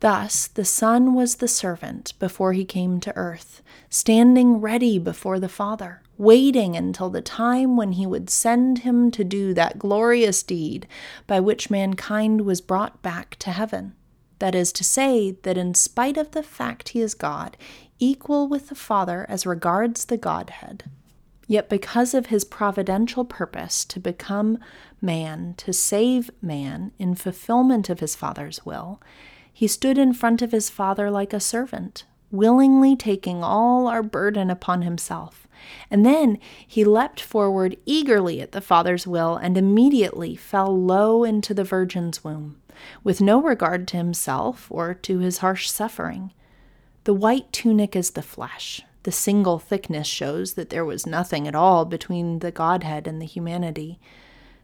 Thus, 0.00 0.46
the 0.46 0.64
Son 0.64 1.14
was 1.14 1.36
the 1.36 1.48
servant 1.48 2.12
before 2.18 2.52
he 2.52 2.64
came 2.64 3.00
to 3.00 3.16
earth, 3.16 3.62
standing 3.88 4.60
ready 4.60 4.98
before 4.98 5.40
the 5.40 5.48
Father, 5.48 6.02
waiting 6.18 6.76
until 6.76 7.08
the 7.08 7.22
time 7.22 7.76
when 7.76 7.92
he 7.92 8.06
would 8.06 8.28
send 8.28 8.80
him 8.80 9.10
to 9.12 9.24
do 9.24 9.54
that 9.54 9.78
glorious 9.78 10.42
deed 10.42 10.86
by 11.26 11.40
which 11.40 11.70
mankind 11.70 12.42
was 12.42 12.60
brought 12.60 13.00
back 13.02 13.36
to 13.36 13.50
heaven. 13.50 13.94
That 14.38 14.54
is 14.54 14.70
to 14.74 14.84
say, 14.84 15.32
that 15.42 15.56
in 15.56 15.74
spite 15.74 16.18
of 16.18 16.32
the 16.32 16.42
fact 16.42 16.90
he 16.90 17.00
is 17.00 17.14
God, 17.14 17.56
equal 17.98 18.48
with 18.48 18.68
the 18.68 18.74
Father 18.74 19.24
as 19.30 19.46
regards 19.46 20.04
the 20.04 20.18
Godhead, 20.18 20.84
yet 21.46 21.70
because 21.70 22.12
of 22.12 22.26
his 22.26 22.44
providential 22.44 23.24
purpose 23.24 23.82
to 23.86 23.98
become 23.98 24.58
man, 25.00 25.54
to 25.56 25.72
save 25.72 26.30
man 26.42 26.92
in 26.98 27.14
fulfillment 27.14 27.88
of 27.88 28.00
his 28.00 28.14
Father's 28.14 28.66
will, 28.66 29.00
he 29.56 29.66
stood 29.66 29.96
in 29.96 30.12
front 30.12 30.42
of 30.42 30.52
his 30.52 30.68
Father 30.68 31.10
like 31.10 31.32
a 31.32 31.40
servant, 31.40 32.04
willingly 32.30 32.94
taking 32.94 33.42
all 33.42 33.86
our 33.86 34.02
burden 34.02 34.50
upon 34.50 34.82
himself. 34.82 35.48
And 35.90 36.04
then 36.04 36.38
he 36.66 36.84
leapt 36.84 37.22
forward 37.22 37.78
eagerly 37.86 38.42
at 38.42 38.52
the 38.52 38.60
Father's 38.60 39.06
will 39.06 39.36
and 39.36 39.56
immediately 39.56 40.36
fell 40.36 40.78
low 40.78 41.24
into 41.24 41.54
the 41.54 41.64
Virgin's 41.64 42.22
womb 42.22 42.60
with 43.02 43.22
no 43.22 43.40
regard 43.40 43.88
to 43.88 43.96
himself 43.96 44.66
or 44.70 44.92
to 44.92 45.20
his 45.20 45.38
harsh 45.38 45.70
suffering. 45.70 46.34
The 47.04 47.14
white 47.14 47.50
tunic 47.50 47.96
is 47.96 48.10
the 48.10 48.20
flesh. 48.20 48.82
The 49.04 49.10
single 49.10 49.58
thickness 49.58 50.06
shows 50.06 50.52
that 50.52 50.68
there 50.68 50.84
was 50.84 51.06
nothing 51.06 51.48
at 51.48 51.54
all 51.54 51.86
between 51.86 52.40
the 52.40 52.50
Godhead 52.50 53.06
and 53.06 53.22
the 53.22 53.26
humanity. 53.26 53.98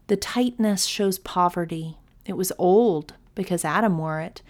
The 0.05 0.17
tightness 0.17 0.85
shows 0.85 1.17
poverty. 1.17 1.97
It 2.27 2.37
was 2.37 2.51
old 2.59 3.15
because 3.33 3.65
Adam 3.65 3.97
wore 3.97 4.19
it. 4.19 4.43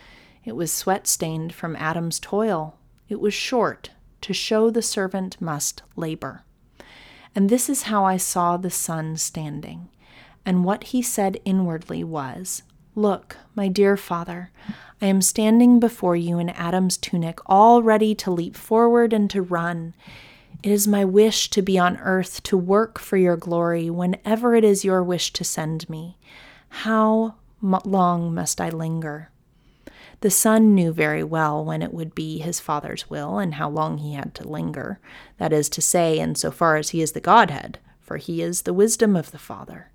It 0.46 0.56
was 0.56 0.74
sweat 0.74 1.08
stained 1.08 1.54
from 1.54 1.76
Adam's 1.76 2.20
toil. 2.20 2.78
It 3.10 3.20
was 3.20 3.34
short 3.34 3.92
to 4.22 4.34
show 4.34 4.70
the 4.70 4.82
servant 4.82 5.40
must 5.42 5.84
labor. 5.96 6.44
And 7.36 7.50
this 7.50 7.70
is 7.70 7.84
how 7.84 8.06
I 8.06 8.18
saw 8.18 8.58
the 8.58 8.70
Son 8.70 9.18
standing. 9.18 9.90
And 10.46 10.66
what 10.66 10.86
he 10.86 11.02
said 11.02 11.40
inwardly 11.46 12.04
was, 12.04 12.64
Look, 12.96 13.38
my 13.56 13.70
dear 13.70 13.98
Father, 13.98 14.52
I 15.02 15.08
am 15.08 15.22
standing 15.22 15.80
before 15.80 16.16
you 16.16 16.38
in 16.38 16.50
Adam's 16.50 16.96
tunic, 16.96 17.40
all 17.48 17.82
ready 17.82 18.14
to 18.16 18.30
leap 18.32 18.56
forward 18.56 19.14
and 19.14 19.30
to 19.32 19.42
run. 19.42 19.96
It 20.62 20.72
is 20.72 20.88
my 20.88 21.04
wish 21.04 21.50
to 21.50 21.62
be 21.62 21.80
on 21.80 21.98
earth 21.98 22.44
to 22.44 22.58
work 22.58 23.00
for 23.00 23.18
your 23.18 23.36
glory 23.36 23.90
whenever 23.90 24.56
it 24.56 24.64
is 24.64 24.86
your 24.86 25.04
wish 25.04 25.34
to 25.34 25.44
send 25.44 25.90
me. 25.90 26.18
How 26.70 27.36
long 27.62 28.34
must 28.34 28.62
I 28.62 28.70
linger? 28.70 29.30
The 30.24 30.32
Son 30.32 30.74
knew 30.74 30.94
very 30.94 31.22
well 31.22 31.66
when 31.66 31.82
it 31.82 31.94
would 31.94 32.16
be 32.16 32.38
his 32.38 32.62
Father's 32.62 33.10
will 33.10 33.40
and 33.40 33.56
how 33.56 33.70
long 33.70 33.98
he 33.98 34.14
had 34.14 34.34
to 34.36 34.48
linger. 34.48 35.02
That 35.38 35.52
is 35.52 35.68
to 35.72 35.82
say, 35.82 36.18
in 36.18 36.36
so 36.36 36.50
far 36.50 36.78
as 36.78 36.92
he 36.92 37.02
is 37.02 37.12
the 37.12 37.20
Godhead, 37.20 37.78
for 38.00 38.16
he 38.16 38.42
is 38.42 38.62
the 38.62 38.72
wisdom 38.74 39.18
of 39.18 39.32
the 39.32 39.38
Father. 39.38 39.92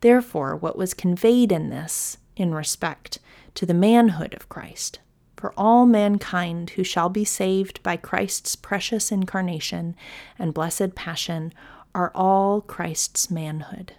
Therefore, 0.00 0.56
what 0.56 0.76
was 0.76 0.92
conveyed 0.92 1.52
in 1.52 1.70
this 1.70 2.18
in 2.34 2.52
respect 2.52 3.20
to 3.54 3.64
the 3.64 3.72
manhood 3.72 4.34
of 4.34 4.48
Christ. 4.48 4.98
For 5.36 5.54
all 5.56 5.86
mankind 5.86 6.70
who 6.70 6.82
shall 6.82 7.08
be 7.08 7.24
saved 7.24 7.80
by 7.84 7.96
Christ's 7.96 8.56
precious 8.56 9.12
incarnation 9.12 9.94
and 10.36 10.52
blessed 10.52 10.96
passion 10.96 11.54
are 11.94 12.10
all 12.12 12.60
Christ's 12.60 13.30
manhood. 13.30 13.92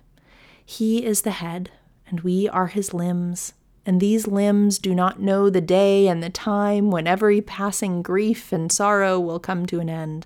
He 0.66 1.06
is 1.06 1.22
the 1.22 1.32
head, 1.32 1.72
and 2.10 2.20
we 2.20 2.50
are 2.50 2.68
his 2.68 2.94
limbs, 2.94 3.54
and 3.86 4.00
these 4.00 4.28
limbs 4.28 4.78
do 4.78 4.94
not 4.94 5.20
know 5.20 5.50
the 5.50 5.62
day 5.62 6.08
and 6.08 6.22
the 6.22 6.30
time 6.30 6.92
when 6.92 7.08
every 7.08 7.42
passing 7.42 8.02
grief 8.02 8.52
and 8.52 8.72
sorrow 8.72 9.20
will 9.20 9.40
come 9.40 9.66
to 9.66 9.80
an 9.80 9.90
end, 9.90 10.26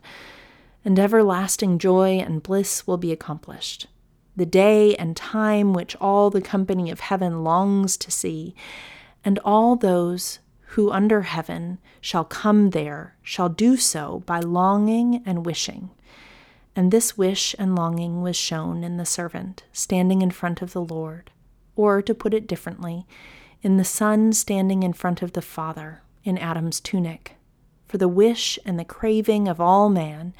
and 0.83 0.99
everlasting 0.99 1.79
joy 1.79 2.17
and 2.19 2.43
bliss 2.43 2.85
will 2.85 2.97
be 2.97 3.11
accomplished. 3.11 3.87
The 4.35 4.45
day 4.45 4.95
and 4.95 5.15
time 5.15 5.73
which 5.73 5.95
all 6.01 6.29
the 6.29 6.41
company 6.41 6.91
of 6.91 6.99
heaven 6.99 7.43
longs 7.43 7.95
to 7.97 8.11
see, 8.11 8.53
and 9.23 9.39
all 9.39 9.75
those 9.75 10.39
who 10.69 10.91
under 10.91 11.21
heaven 11.21 11.77
shall 12.01 12.25
come 12.25 12.71
there 12.71 13.15
shall 13.23 13.47
do 13.47 13.77
so 13.77 14.23
by 14.25 14.41
longing 14.41 15.23
and 15.25 15.45
wishing. 15.45 15.89
And 16.75 16.91
this 16.91 17.17
wish 17.17 17.55
and 17.57 17.73
longing 17.75 18.21
was 18.21 18.35
shown 18.35 18.83
in 18.83 18.97
the 18.97 19.05
servant 19.05 19.63
standing 19.71 20.21
in 20.21 20.31
front 20.31 20.61
of 20.61 20.73
the 20.73 20.83
Lord, 20.83 21.31
or 21.77 22.01
to 22.01 22.13
put 22.13 22.33
it 22.33 22.47
differently, 22.47 23.07
in 23.61 23.77
the 23.77 23.83
Son 23.83 24.33
standing 24.33 24.83
in 24.83 24.93
front 24.93 25.21
of 25.21 25.33
the 25.33 25.41
Father 25.41 26.01
in 26.23 26.37
Adam's 26.37 26.79
tunic. 26.79 27.35
For 27.87 27.97
the 27.97 28.07
wish 28.07 28.57
and 28.65 28.79
the 28.79 28.85
craving 28.85 29.47
of 29.47 29.61
all 29.61 29.89
man 29.89 30.33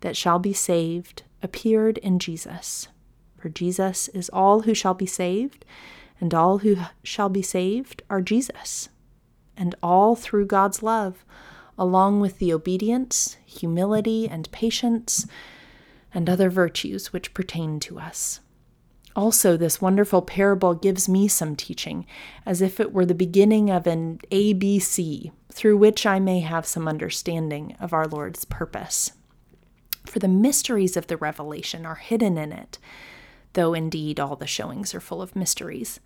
that 0.00 0.16
shall 0.16 0.38
be 0.38 0.52
saved 0.52 1.22
appeared 1.42 1.98
in 1.98 2.18
Jesus. 2.18 2.88
For 3.36 3.48
Jesus 3.48 4.08
is 4.08 4.28
all 4.30 4.60
who 4.60 4.74
shall 4.74 4.94
be 4.94 5.06
saved, 5.06 5.64
and 6.20 6.32
all 6.32 6.58
who 6.58 6.76
shall 7.02 7.28
be 7.28 7.42
saved 7.42 8.02
are 8.08 8.20
Jesus. 8.20 8.88
And 9.56 9.74
all 9.82 10.14
through 10.14 10.46
God's 10.46 10.82
love, 10.82 11.24
along 11.76 12.20
with 12.20 12.38
the 12.38 12.52
obedience, 12.52 13.36
humility, 13.44 14.28
and 14.28 14.50
patience, 14.52 15.26
and 16.14 16.30
other 16.30 16.50
virtues 16.50 17.12
which 17.12 17.34
pertain 17.34 17.80
to 17.80 17.98
us. 17.98 18.40
Also, 19.14 19.56
this 19.56 19.80
wonderful 19.80 20.22
parable 20.22 20.74
gives 20.74 21.08
me 21.08 21.28
some 21.28 21.54
teaching, 21.54 22.06
as 22.46 22.62
if 22.62 22.80
it 22.80 22.92
were 22.92 23.04
the 23.04 23.14
beginning 23.14 23.70
of 23.70 23.86
an 23.86 24.18
ABC, 24.30 25.30
through 25.50 25.76
which 25.76 26.06
I 26.06 26.18
may 26.18 26.40
have 26.40 26.66
some 26.66 26.88
understanding 26.88 27.76
of 27.78 27.92
our 27.92 28.06
Lord's 28.06 28.44
purpose. 28.46 29.12
For 30.06 30.18
the 30.18 30.28
mysteries 30.28 30.96
of 30.96 31.06
the 31.08 31.18
revelation 31.18 31.84
are 31.84 31.96
hidden 31.96 32.38
in 32.38 32.52
it, 32.52 32.78
though 33.52 33.74
indeed 33.74 34.18
all 34.18 34.36
the 34.36 34.46
showings 34.46 34.94
are 34.94 35.00
full 35.00 35.20
of 35.20 35.36
mysteries. 35.36 36.00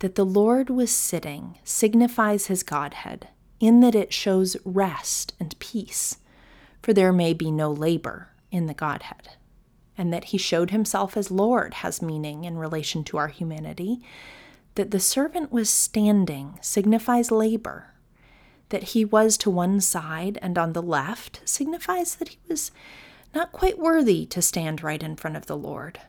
That 0.00 0.14
the 0.14 0.26
Lord 0.26 0.68
was 0.68 0.90
sitting 0.90 1.58
signifies 1.64 2.46
his 2.46 2.62
Godhead, 2.62 3.28
in 3.60 3.80
that 3.80 3.94
it 3.94 4.12
shows 4.12 4.58
rest 4.62 5.32
and 5.40 5.58
peace, 5.58 6.18
for 6.82 6.92
there 6.92 7.14
may 7.14 7.32
be 7.32 7.50
no 7.50 7.72
labor 7.72 8.28
in 8.50 8.66
the 8.66 8.74
Godhead. 8.74 9.30
And 9.98 10.12
that 10.12 10.24
he 10.24 10.38
showed 10.38 10.70
himself 10.70 11.16
as 11.16 11.30
Lord 11.30 11.74
has 11.74 12.02
meaning 12.02 12.44
in 12.44 12.58
relation 12.58 13.02
to 13.04 13.16
our 13.16 13.28
humanity. 13.28 14.02
That 14.74 14.90
the 14.90 15.00
servant 15.00 15.50
was 15.50 15.70
standing 15.70 16.58
signifies 16.60 17.30
labor. 17.30 17.94
That 18.68 18.82
he 18.84 19.04
was 19.04 19.38
to 19.38 19.50
one 19.50 19.80
side 19.80 20.38
and 20.42 20.58
on 20.58 20.72
the 20.72 20.82
left 20.82 21.40
signifies 21.44 22.16
that 22.16 22.28
he 22.28 22.38
was 22.48 22.70
not 23.34 23.52
quite 23.52 23.78
worthy 23.78 24.26
to 24.26 24.42
stand 24.42 24.82
right 24.82 25.02
in 25.02 25.16
front 25.16 25.36
of 25.36 25.46
the 25.46 25.56
Lord. 25.56 26.00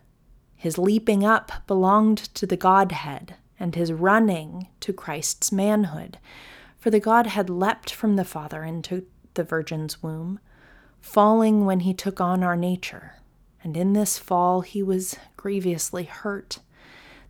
His 0.55 0.77
leaping 0.77 1.23
up 1.23 1.51
belonged 1.67 2.17
to 2.33 2.47
the 2.47 2.57
Godhead, 2.57 3.35
and 3.59 3.75
his 3.75 3.93
running 3.93 4.67
to 4.79 4.93
Christ's 4.93 5.51
manhood. 5.51 6.17
For 6.79 6.89
the 6.89 6.99
Godhead 6.99 7.49
leapt 7.49 7.91
from 7.91 8.15
the 8.15 8.25
Father 8.25 8.63
into 8.63 9.05
the 9.35 9.43
Virgin's 9.43 10.01
womb, 10.01 10.39
falling 10.99 11.65
when 11.65 11.81
he 11.81 11.93
took 11.93 12.19
on 12.19 12.43
our 12.43 12.55
nature. 12.55 13.15
And 13.67 13.75
in 13.75 13.91
this 13.91 14.17
fall 14.17 14.61
he 14.61 14.81
was 14.81 15.17
grievously 15.35 16.05
hurt. 16.05 16.59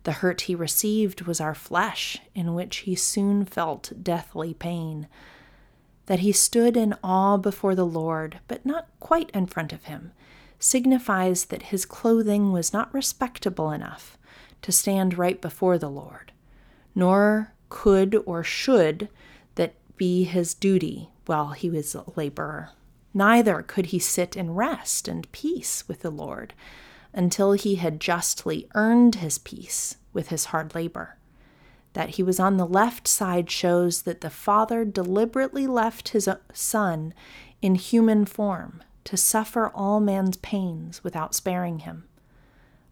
The 0.04 0.12
hurt 0.12 0.42
he 0.42 0.54
received 0.54 1.22
was 1.22 1.40
our 1.40 1.52
flesh, 1.52 2.18
in 2.32 2.54
which 2.54 2.76
he 2.76 2.94
soon 2.94 3.44
felt 3.44 3.90
deathly 4.04 4.54
pain. 4.54 5.08
That 6.06 6.20
he 6.20 6.30
stood 6.30 6.76
in 6.76 6.94
awe 7.02 7.38
before 7.38 7.74
the 7.74 7.84
Lord, 7.84 8.38
but 8.46 8.64
not 8.64 8.86
quite 9.00 9.30
in 9.30 9.46
front 9.46 9.72
of 9.72 9.86
him 9.86 10.12
signifies 10.60 11.46
that 11.46 11.74
his 11.74 11.84
clothing 11.84 12.52
was 12.52 12.72
not 12.72 12.94
respectable 12.94 13.72
enough 13.72 14.16
to 14.62 14.70
stand 14.70 15.18
right 15.18 15.42
before 15.42 15.76
the 15.76 15.90
Lord, 15.90 16.30
nor 16.94 17.52
could 17.68 18.14
or 18.26 18.44
should 18.44 19.08
that 19.56 19.74
be 19.96 20.22
his 20.22 20.54
duty 20.54 21.08
while 21.26 21.48
he 21.48 21.68
was 21.68 21.96
a 21.96 22.04
laborer. 22.14 22.70
Neither 23.14 23.62
could 23.62 23.86
he 23.86 23.98
sit 23.98 24.36
in 24.36 24.54
rest 24.54 25.08
and 25.08 25.30
peace 25.32 25.86
with 25.88 26.00
the 26.00 26.10
Lord 26.10 26.54
until 27.12 27.52
he 27.52 27.76
had 27.76 28.00
justly 28.00 28.68
earned 28.74 29.16
his 29.16 29.38
peace 29.38 29.96
with 30.12 30.28
his 30.28 30.46
hard 30.46 30.74
labor. 30.74 31.16
That 31.94 32.10
he 32.10 32.22
was 32.22 32.38
on 32.38 32.58
the 32.58 32.66
left 32.66 33.08
side 33.08 33.50
shows 33.50 34.02
that 34.02 34.20
the 34.20 34.30
Father 34.30 34.84
deliberately 34.84 35.66
left 35.66 36.10
his 36.10 36.28
Son 36.52 37.14
in 37.62 37.74
human 37.74 38.24
form 38.24 38.82
to 39.04 39.16
suffer 39.16 39.68
all 39.68 40.00
man's 40.00 40.36
pains 40.36 41.02
without 41.02 41.34
sparing 41.34 41.80
him. 41.80 42.04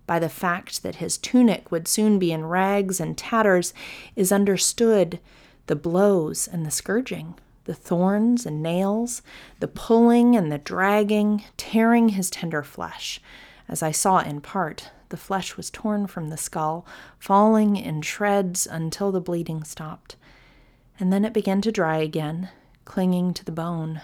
By 0.07 0.18
the 0.18 0.29
fact 0.29 0.83
that 0.83 0.96
his 0.96 1.18
tunic 1.18 1.70
would 1.70 1.87
soon 1.87 2.18
be 2.18 2.33
in 2.33 2.46
rags 2.46 3.00
and 3.00 3.18
tatters 3.18 3.74
is 4.14 4.33
understood 4.33 5.20
the 5.66 5.76
blows 5.76 6.48
and 6.48 6.64
the 6.64 6.70
scourging, 6.70 7.35
the 7.66 7.74
thorns 7.74 8.46
and 8.46 8.62
nails, 8.62 9.22
the 9.61 9.68
pulling 9.68 10.35
and 10.35 10.50
the 10.50 10.59
dragging, 10.59 11.44
tearing 11.57 12.11
his 12.11 12.31
tender 12.31 12.62
flesh, 12.62 13.20
as 13.68 13.83
I 13.83 13.90
saw 13.90 14.18
in 14.18 14.40
part 14.40 14.90
the 15.09 15.16
flesh 15.16 15.57
was 15.57 15.70
torn 15.70 16.07
from 16.07 16.29
the 16.29 16.37
skull, 16.37 16.87
falling 17.18 17.76
in 17.76 18.02
shreds 18.02 18.66
until 18.66 19.12
the 19.12 19.20
bleeding 19.20 19.62
stopped. 19.62 20.16
And 20.98 21.12
then 21.12 21.24
it 21.24 21.33
began 21.33 21.61
to 21.62 21.70
dry 21.70 21.98
again, 21.98 22.50
clinging 22.85 23.35
to 23.35 23.44
the 23.44 23.52
bone. 23.52 24.00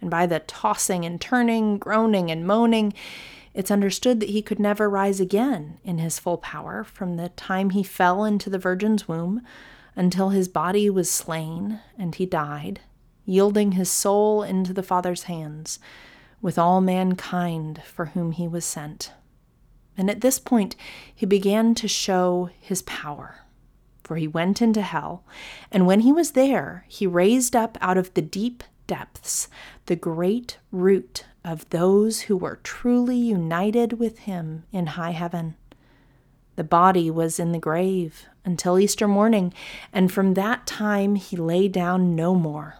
And 0.00 0.10
by 0.10 0.26
the 0.26 0.40
tossing 0.40 1.04
and 1.04 1.20
turning, 1.20 1.78
groaning 1.78 2.30
and 2.30 2.46
moaning, 2.46 2.94
it's 3.54 3.70
understood 3.70 4.20
that 4.20 4.30
he 4.30 4.42
could 4.42 4.58
never 4.58 4.88
rise 4.88 5.20
again 5.20 5.78
in 5.82 5.98
his 5.98 6.18
full 6.18 6.38
power 6.38 6.84
from 6.84 7.16
the 7.16 7.30
time 7.30 7.70
he 7.70 7.82
fell 7.82 8.24
into 8.24 8.50
the 8.50 8.58
Virgin's 8.58 9.08
womb 9.08 9.42
until 9.96 10.28
his 10.28 10.46
body 10.46 10.88
was 10.88 11.10
slain 11.10 11.80
and 11.98 12.14
he 12.14 12.26
died, 12.26 12.80
yielding 13.24 13.72
his 13.72 13.90
soul 13.90 14.42
into 14.42 14.72
the 14.72 14.82
Father's 14.82 15.24
hands 15.24 15.78
with 16.40 16.58
all 16.58 16.80
mankind 16.80 17.82
for 17.82 18.06
whom 18.06 18.32
he 18.32 18.46
was 18.46 18.64
sent. 18.64 19.12
And 19.96 20.10
at 20.10 20.20
this 20.20 20.38
point, 20.38 20.76
he 21.14 21.24
began 21.26 21.74
to 21.76 21.88
show 21.88 22.50
his 22.60 22.82
power. 22.82 23.40
For 24.04 24.16
he 24.16 24.28
went 24.28 24.62
into 24.62 24.82
hell, 24.82 25.24
and 25.72 25.86
when 25.86 26.00
he 26.00 26.12
was 26.12 26.32
there, 26.32 26.84
he 26.86 27.06
raised 27.06 27.56
up 27.56 27.76
out 27.80 27.98
of 27.98 28.14
the 28.14 28.22
deep 28.22 28.62
depths 28.86 29.48
the 29.86 29.96
great 29.96 30.58
root 30.70 31.24
of 31.44 31.68
those 31.70 32.22
who 32.22 32.36
were 32.36 32.60
truly 32.62 33.16
united 33.16 33.94
with 33.94 34.20
him 34.20 34.64
in 34.70 34.86
high 34.86 35.10
heaven. 35.10 35.56
The 36.56 36.64
body 36.64 37.10
was 37.10 37.40
in 37.40 37.52
the 37.52 37.58
grave 37.58 38.26
until 38.46 38.78
Easter 38.78 39.06
morning, 39.06 39.52
and 39.92 40.10
from 40.10 40.34
that 40.34 40.66
time 40.66 41.16
he 41.16 41.36
lay 41.36 41.68
down 41.68 42.16
no 42.16 42.34
more. 42.34 42.76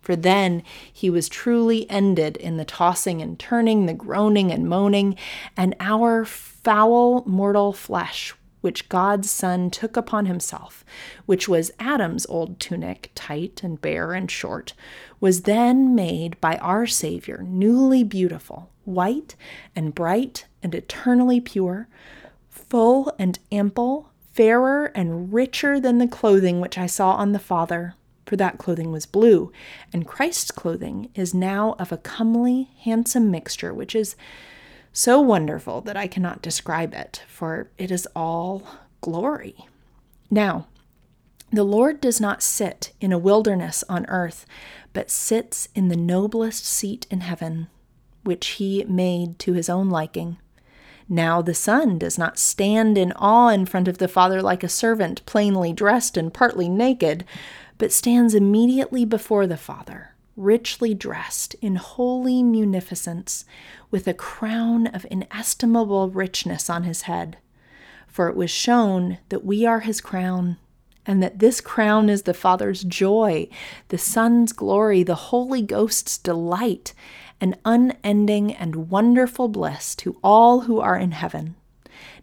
For 0.00 0.16
then 0.16 0.62
he 0.92 1.10
was 1.10 1.28
truly 1.28 1.88
ended 1.88 2.36
in 2.38 2.56
the 2.56 2.64
tossing 2.64 3.20
and 3.22 3.38
turning, 3.38 3.86
the 3.86 3.94
groaning 3.94 4.50
and 4.50 4.68
moaning, 4.68 5.14
and 5.56 5.76
our 5.78 6.24
foul 6.24 7.22
mortal 7.26 7.72
flesh, 7.72 8.34
which 8.60 8.88
God's 8.88 9.30
Son 9.30 9.70
took 9.70 9.96
upon 9.96 10.26
himself, 10.26 10.84
which 11.26 11.48
was 11.48 11.70
Adam's 11.78 12.26
old 12.26 12.58
tunic, 12.58 13.10
tight 13.14 13.62
and 13.62 13.80
bare 13.80 14.12
and 14.12 14.30
short, 14.30 14.72
was 15.20 15.42
then 15.42 15.94
made 15.94 16.40
by 16.40 16.56
our 16.56 16.86
Savior 16.86 17.44
newly 17.46 18.02
beautiful, 18.02 18.70
white 18.84 19.36
and 19.76 19.94
bright 19.94 20.46
and 20.62 20.74
eternally 20.74 21.40
pure, 21.40 21.88
full 22.48 23.14
and 23.18 23.38
ample, 23.52 24.09
fairer 24.40 24.86
and 24.94 25.34
richer 25.34 25.78
than 25.78 25.98
the 25.98 26.08
clothing 26.08 26.62
which 26.62 26.78
I 26.78 26.86
saw 26.86 27.10
on 27.12 27.32
the 27.32 27.38
Father. 27.38 27.94
For 28.24 28.36
that 28.36 28.56
clothing 28.56 28.90
was 28.90 29.04
blue, 29.04 29.52
and 29.92 30.06
Christ's 30.06 30.50
clothing 30.50 31.10
is 31.14 31.34
now 31.34 31.76
of 31.78 31.92
a 31.92 31.98
comely, 31.98 32.70
handsome 32.82 33.30
mixture, 33.30 33.74
which 33.74 33.94
is 33.94 34.16
so 34.94 35.20
wonderful 35.20 35.82
that 35.82 35.98
I 35.98 36.06
cannot 36.06 36.40
describe 36.40 36.94
it, 36.94 37.22
for 37.28 37.70
it 37.76 37.90
is 37.90 38.08
all 38.16 38.62
glory. 39.02 39.66
Now, 40.30 40.68
the 41.52 41.64
Lord 41.64 42.00
does 42.00 42.18
not 42.18 42.42
sit 42.42 42.94
in 42.98 43.12
a 43.12 43.18
wilderness 43.18 43.84
on 43.90 44.06
earth, 44.06 44.46
but 44.94 45.10
sits 45.10 45.68
in 45.74 45.88
the 45.88 45.96
noblest 45.96 46.64
seat 46.64 47.06
in 47.10 47.20
heaven, 47.20 47.66
which 48.24 48.46
he 48.52 48.84
made 48.84 49.38
to 49.40 49.52
his 49.52 49.68
own 49.68 49.90
liking. 49.90 50.38
Now 51.10 51.42
the 51.42 51.54
Son 51.54 51.98
does 51.98 52.16
not 52.16 52.38
stand 52.38 52.96
in 52.96 53.12
awe 53.12 53.48
in 53.48 53.66
front 53.66 53.88
of 53.88 53.98
the 53.98 54.08
Father 54.08 54.40
like 54.40 54.64
a 54.64 54.68
servant, 54.68 55.26
plainly 55.26 55.74
dressed 55.74 56.16
and 56.16 56.32
partly 56.32 56.68
naked, 56.68 57.24
but 57.76 57.92
stands 57.92 58.34
immediately 58.34 59.04
before 59.04 59.46
the 59.46 59.58
Father 59.58 60.14
richly 60.40 60.94
dressed 60.94 61.54
in 61.60 61.76
holy 61.76 62.42
munificence, 62.42 63.44
with 63.90 64.08
a 64.08 64.14
crown 64.14 64.86
of 64.88 65.06
inestimable 65.10 66.08
richness 66.08 66.70
on 66.70 66.84
his 66.84 67.02
head. 67.02 67.36
For 68.06 68.28
it 68.28 68.36
was 68.36 68.50
shown 68.50 69.18
that 69.28 69.44
we 69.44 69.66
are 69.66 69.80
his 69.80 70.00
crown, 70.00 70.56
and 71.06 71.22
that 71.22 71.38
this 71.38 71.60
crown 71.60 72.08
is 72.08 72.22
the 72.22 72.34
Father's 72.34 72.82
joy, 72.84 73.48
the 73.88 73.98
Son's 73.98 74.52
glory, 74.52 75.02
the 75.02 75.14
Holy 75.14 75.62
Ghost's 75.62 76.18
delight, 76.18 76.94
an 77.40 77.56
unending 77.64 78.54
and 78.54 78.90
wonderful 78.90 79.48
bliss 79.48 79.94
to 79.96 80.18
all 80.22 80.62
who 80.62 80.80
are 80.80 80.96
in 80.96 81.12
heaven. 81.12 81.56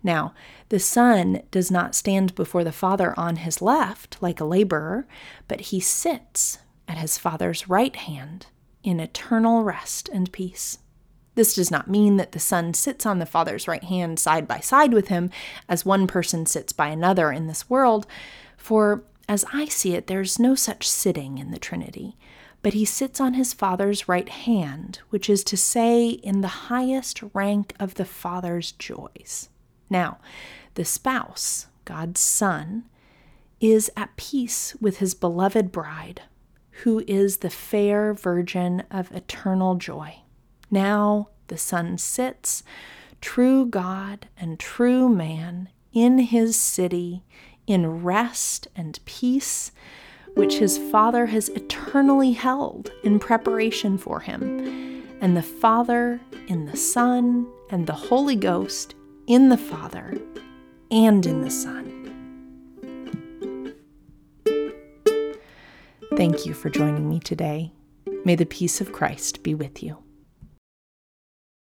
Now, 0.03 0.33
the 0.69 0.79
Son 0.79 1.41
does 1.51 1.71
not 1.71 1.95
stand 1.95 2.35
before 2.35 2.63
the 2.63 2.71
Father 2.71 3.13
on 3.17 3.37
his 3.37 3.61
left 3.61 4.17
like 4.21 4.39
a 4.39 4.45
laborer, 4.45 5.07
but 5.47 5.61
he 5.61 5.79
sits 5.79 6.59
at 6.87 6.97
his 6.97 7.17
Father's 7.17 7.69
right 7.69 7.95
hand 7.95 8.47
in 8.83 8.99
eternal 8.99 9.63
rest 9.63 10.09
and 10.09 10.31
peace. 10.31 10.79
This 11.35 11.55
does 11.55 11.69
not 11.69 11.89
mean 11.89 12.17
that 12.17 12.31
the 12.31 12.39
Son 12.39 12.73
sits 12.73 13.05
on 13.05 13.19
the 13.19 13.25
Father's 13.25 13.67
right 13.67 13.83
hand 13.83 14.19
side 14.19 14.47
by 14.47 14.59
side 14.59 14.93
with 14.93 15.09
him, 15.09 15.29
as 15.69 15.85
one 15.85 16.07
person 16.07 16.45
sits 16.45 16.73
by 16.73 16.87
another 16.87 17.31
in 17.31 17.47
this 17.47 17.69
world, 17.69 18.07
for 18.55 19.03
as 19.29 19.45
I 19.53 19.65
see 19.65 19.93
it, 19.93 20.07
there's 20.07 20.39
no 20.39 20.55
such 20.55 20.87
sitting 20.89 21.37
in 21.37 21.51
the 21.51 21.59
Trinity, 21.59 22.17
but 22.61 22.73
he 22.73 22.85
sits 22.85 23.21
on 23.21 23.33
his 23.33 23.53
Father's 23.53 24.07
right 24.07 24.29
hand, 24.29 24.99
which 25.09 25.29
is 25.29 25.43
to 25.45 25.57
say, 25.57 26.09
in 26.09 26.41
the 26.41 26.47
highest 26.47 27.21
rank 27.33 27.73
of 27.79 27.95
the 27.95 28.05
Father's 28.05 28.71
joys. 28.73 29.49
Now, 29.89 30.19
the 30.73 30.85
spouse, 30.85 31.67
God's 31.85 32.19
Son, 32.19 32.83
is 33.59 33.89
at 33.95 34.15
peace 34.17 34.75
with 34.81 34.97
his 34.97 35.13
beloved 35.13 35.71
bride, 35.71 36.21
who 36.83 37.03
is 37.07 37.37
the 37.37 37.49
fair 37.49 38.13
virgin 38.13 38.83
of 38.91 39.11
eternal 39.11 39.75
joy. 39.75 40.17
Now 40.69 41.29
the 41.47 41.57
Son 41.57 41.97
sits, 41.97 42.63
true 43.21 43.65
God 43.65 44.27
and 44.37 44.59
true 44.59 45.09
man, 45.09 45.69
in 45.93 46.19
his 46.19 46.55
city, 46.55 47.23
in 47.65 48.03
rest 48.03 48.67
and 48.75 48.99
peace, 49.05 49.71
which 50.37 50.59
his 50.59 50.77
Father 50.77 51.25
has 51.25 51.49
eternally 51.49 52.31
held 52.31 52.91
in 53.03 53.19
preparation 53.19 53.97
for 53.97 54.19
him. 54.19 55.03
And 55.19 55.35
the 55.35 55.41
Father 55.41 56.21
in 56.47 56.65
the 56.65 56.77
Son, 56.77 57.47
and 57.69 57.87
the 57.87 57.93
Holy 57.93 58.35
Ghost 58.35 58.95
in 59.25 59.49
the 59.49 59.57
Father 59.57 60.17
and 60.91 61.25
in 61.25 61.41
the 61.41 61.49
Son. 61.49 61.93
Thank 66.15 66.45
you 66.45 66.53
for 66.53 66.69
joining 66.69 67.09
me 67.09 67.19
today. 67.19 67.71
May 68.23 68.35
the 68.35 68.45
peace 68.45 68.79
of 68.79 68.93
Christ 68.93 69.43
be 69.43 69.53
with 69.53 69.83
you. 69.83 69.97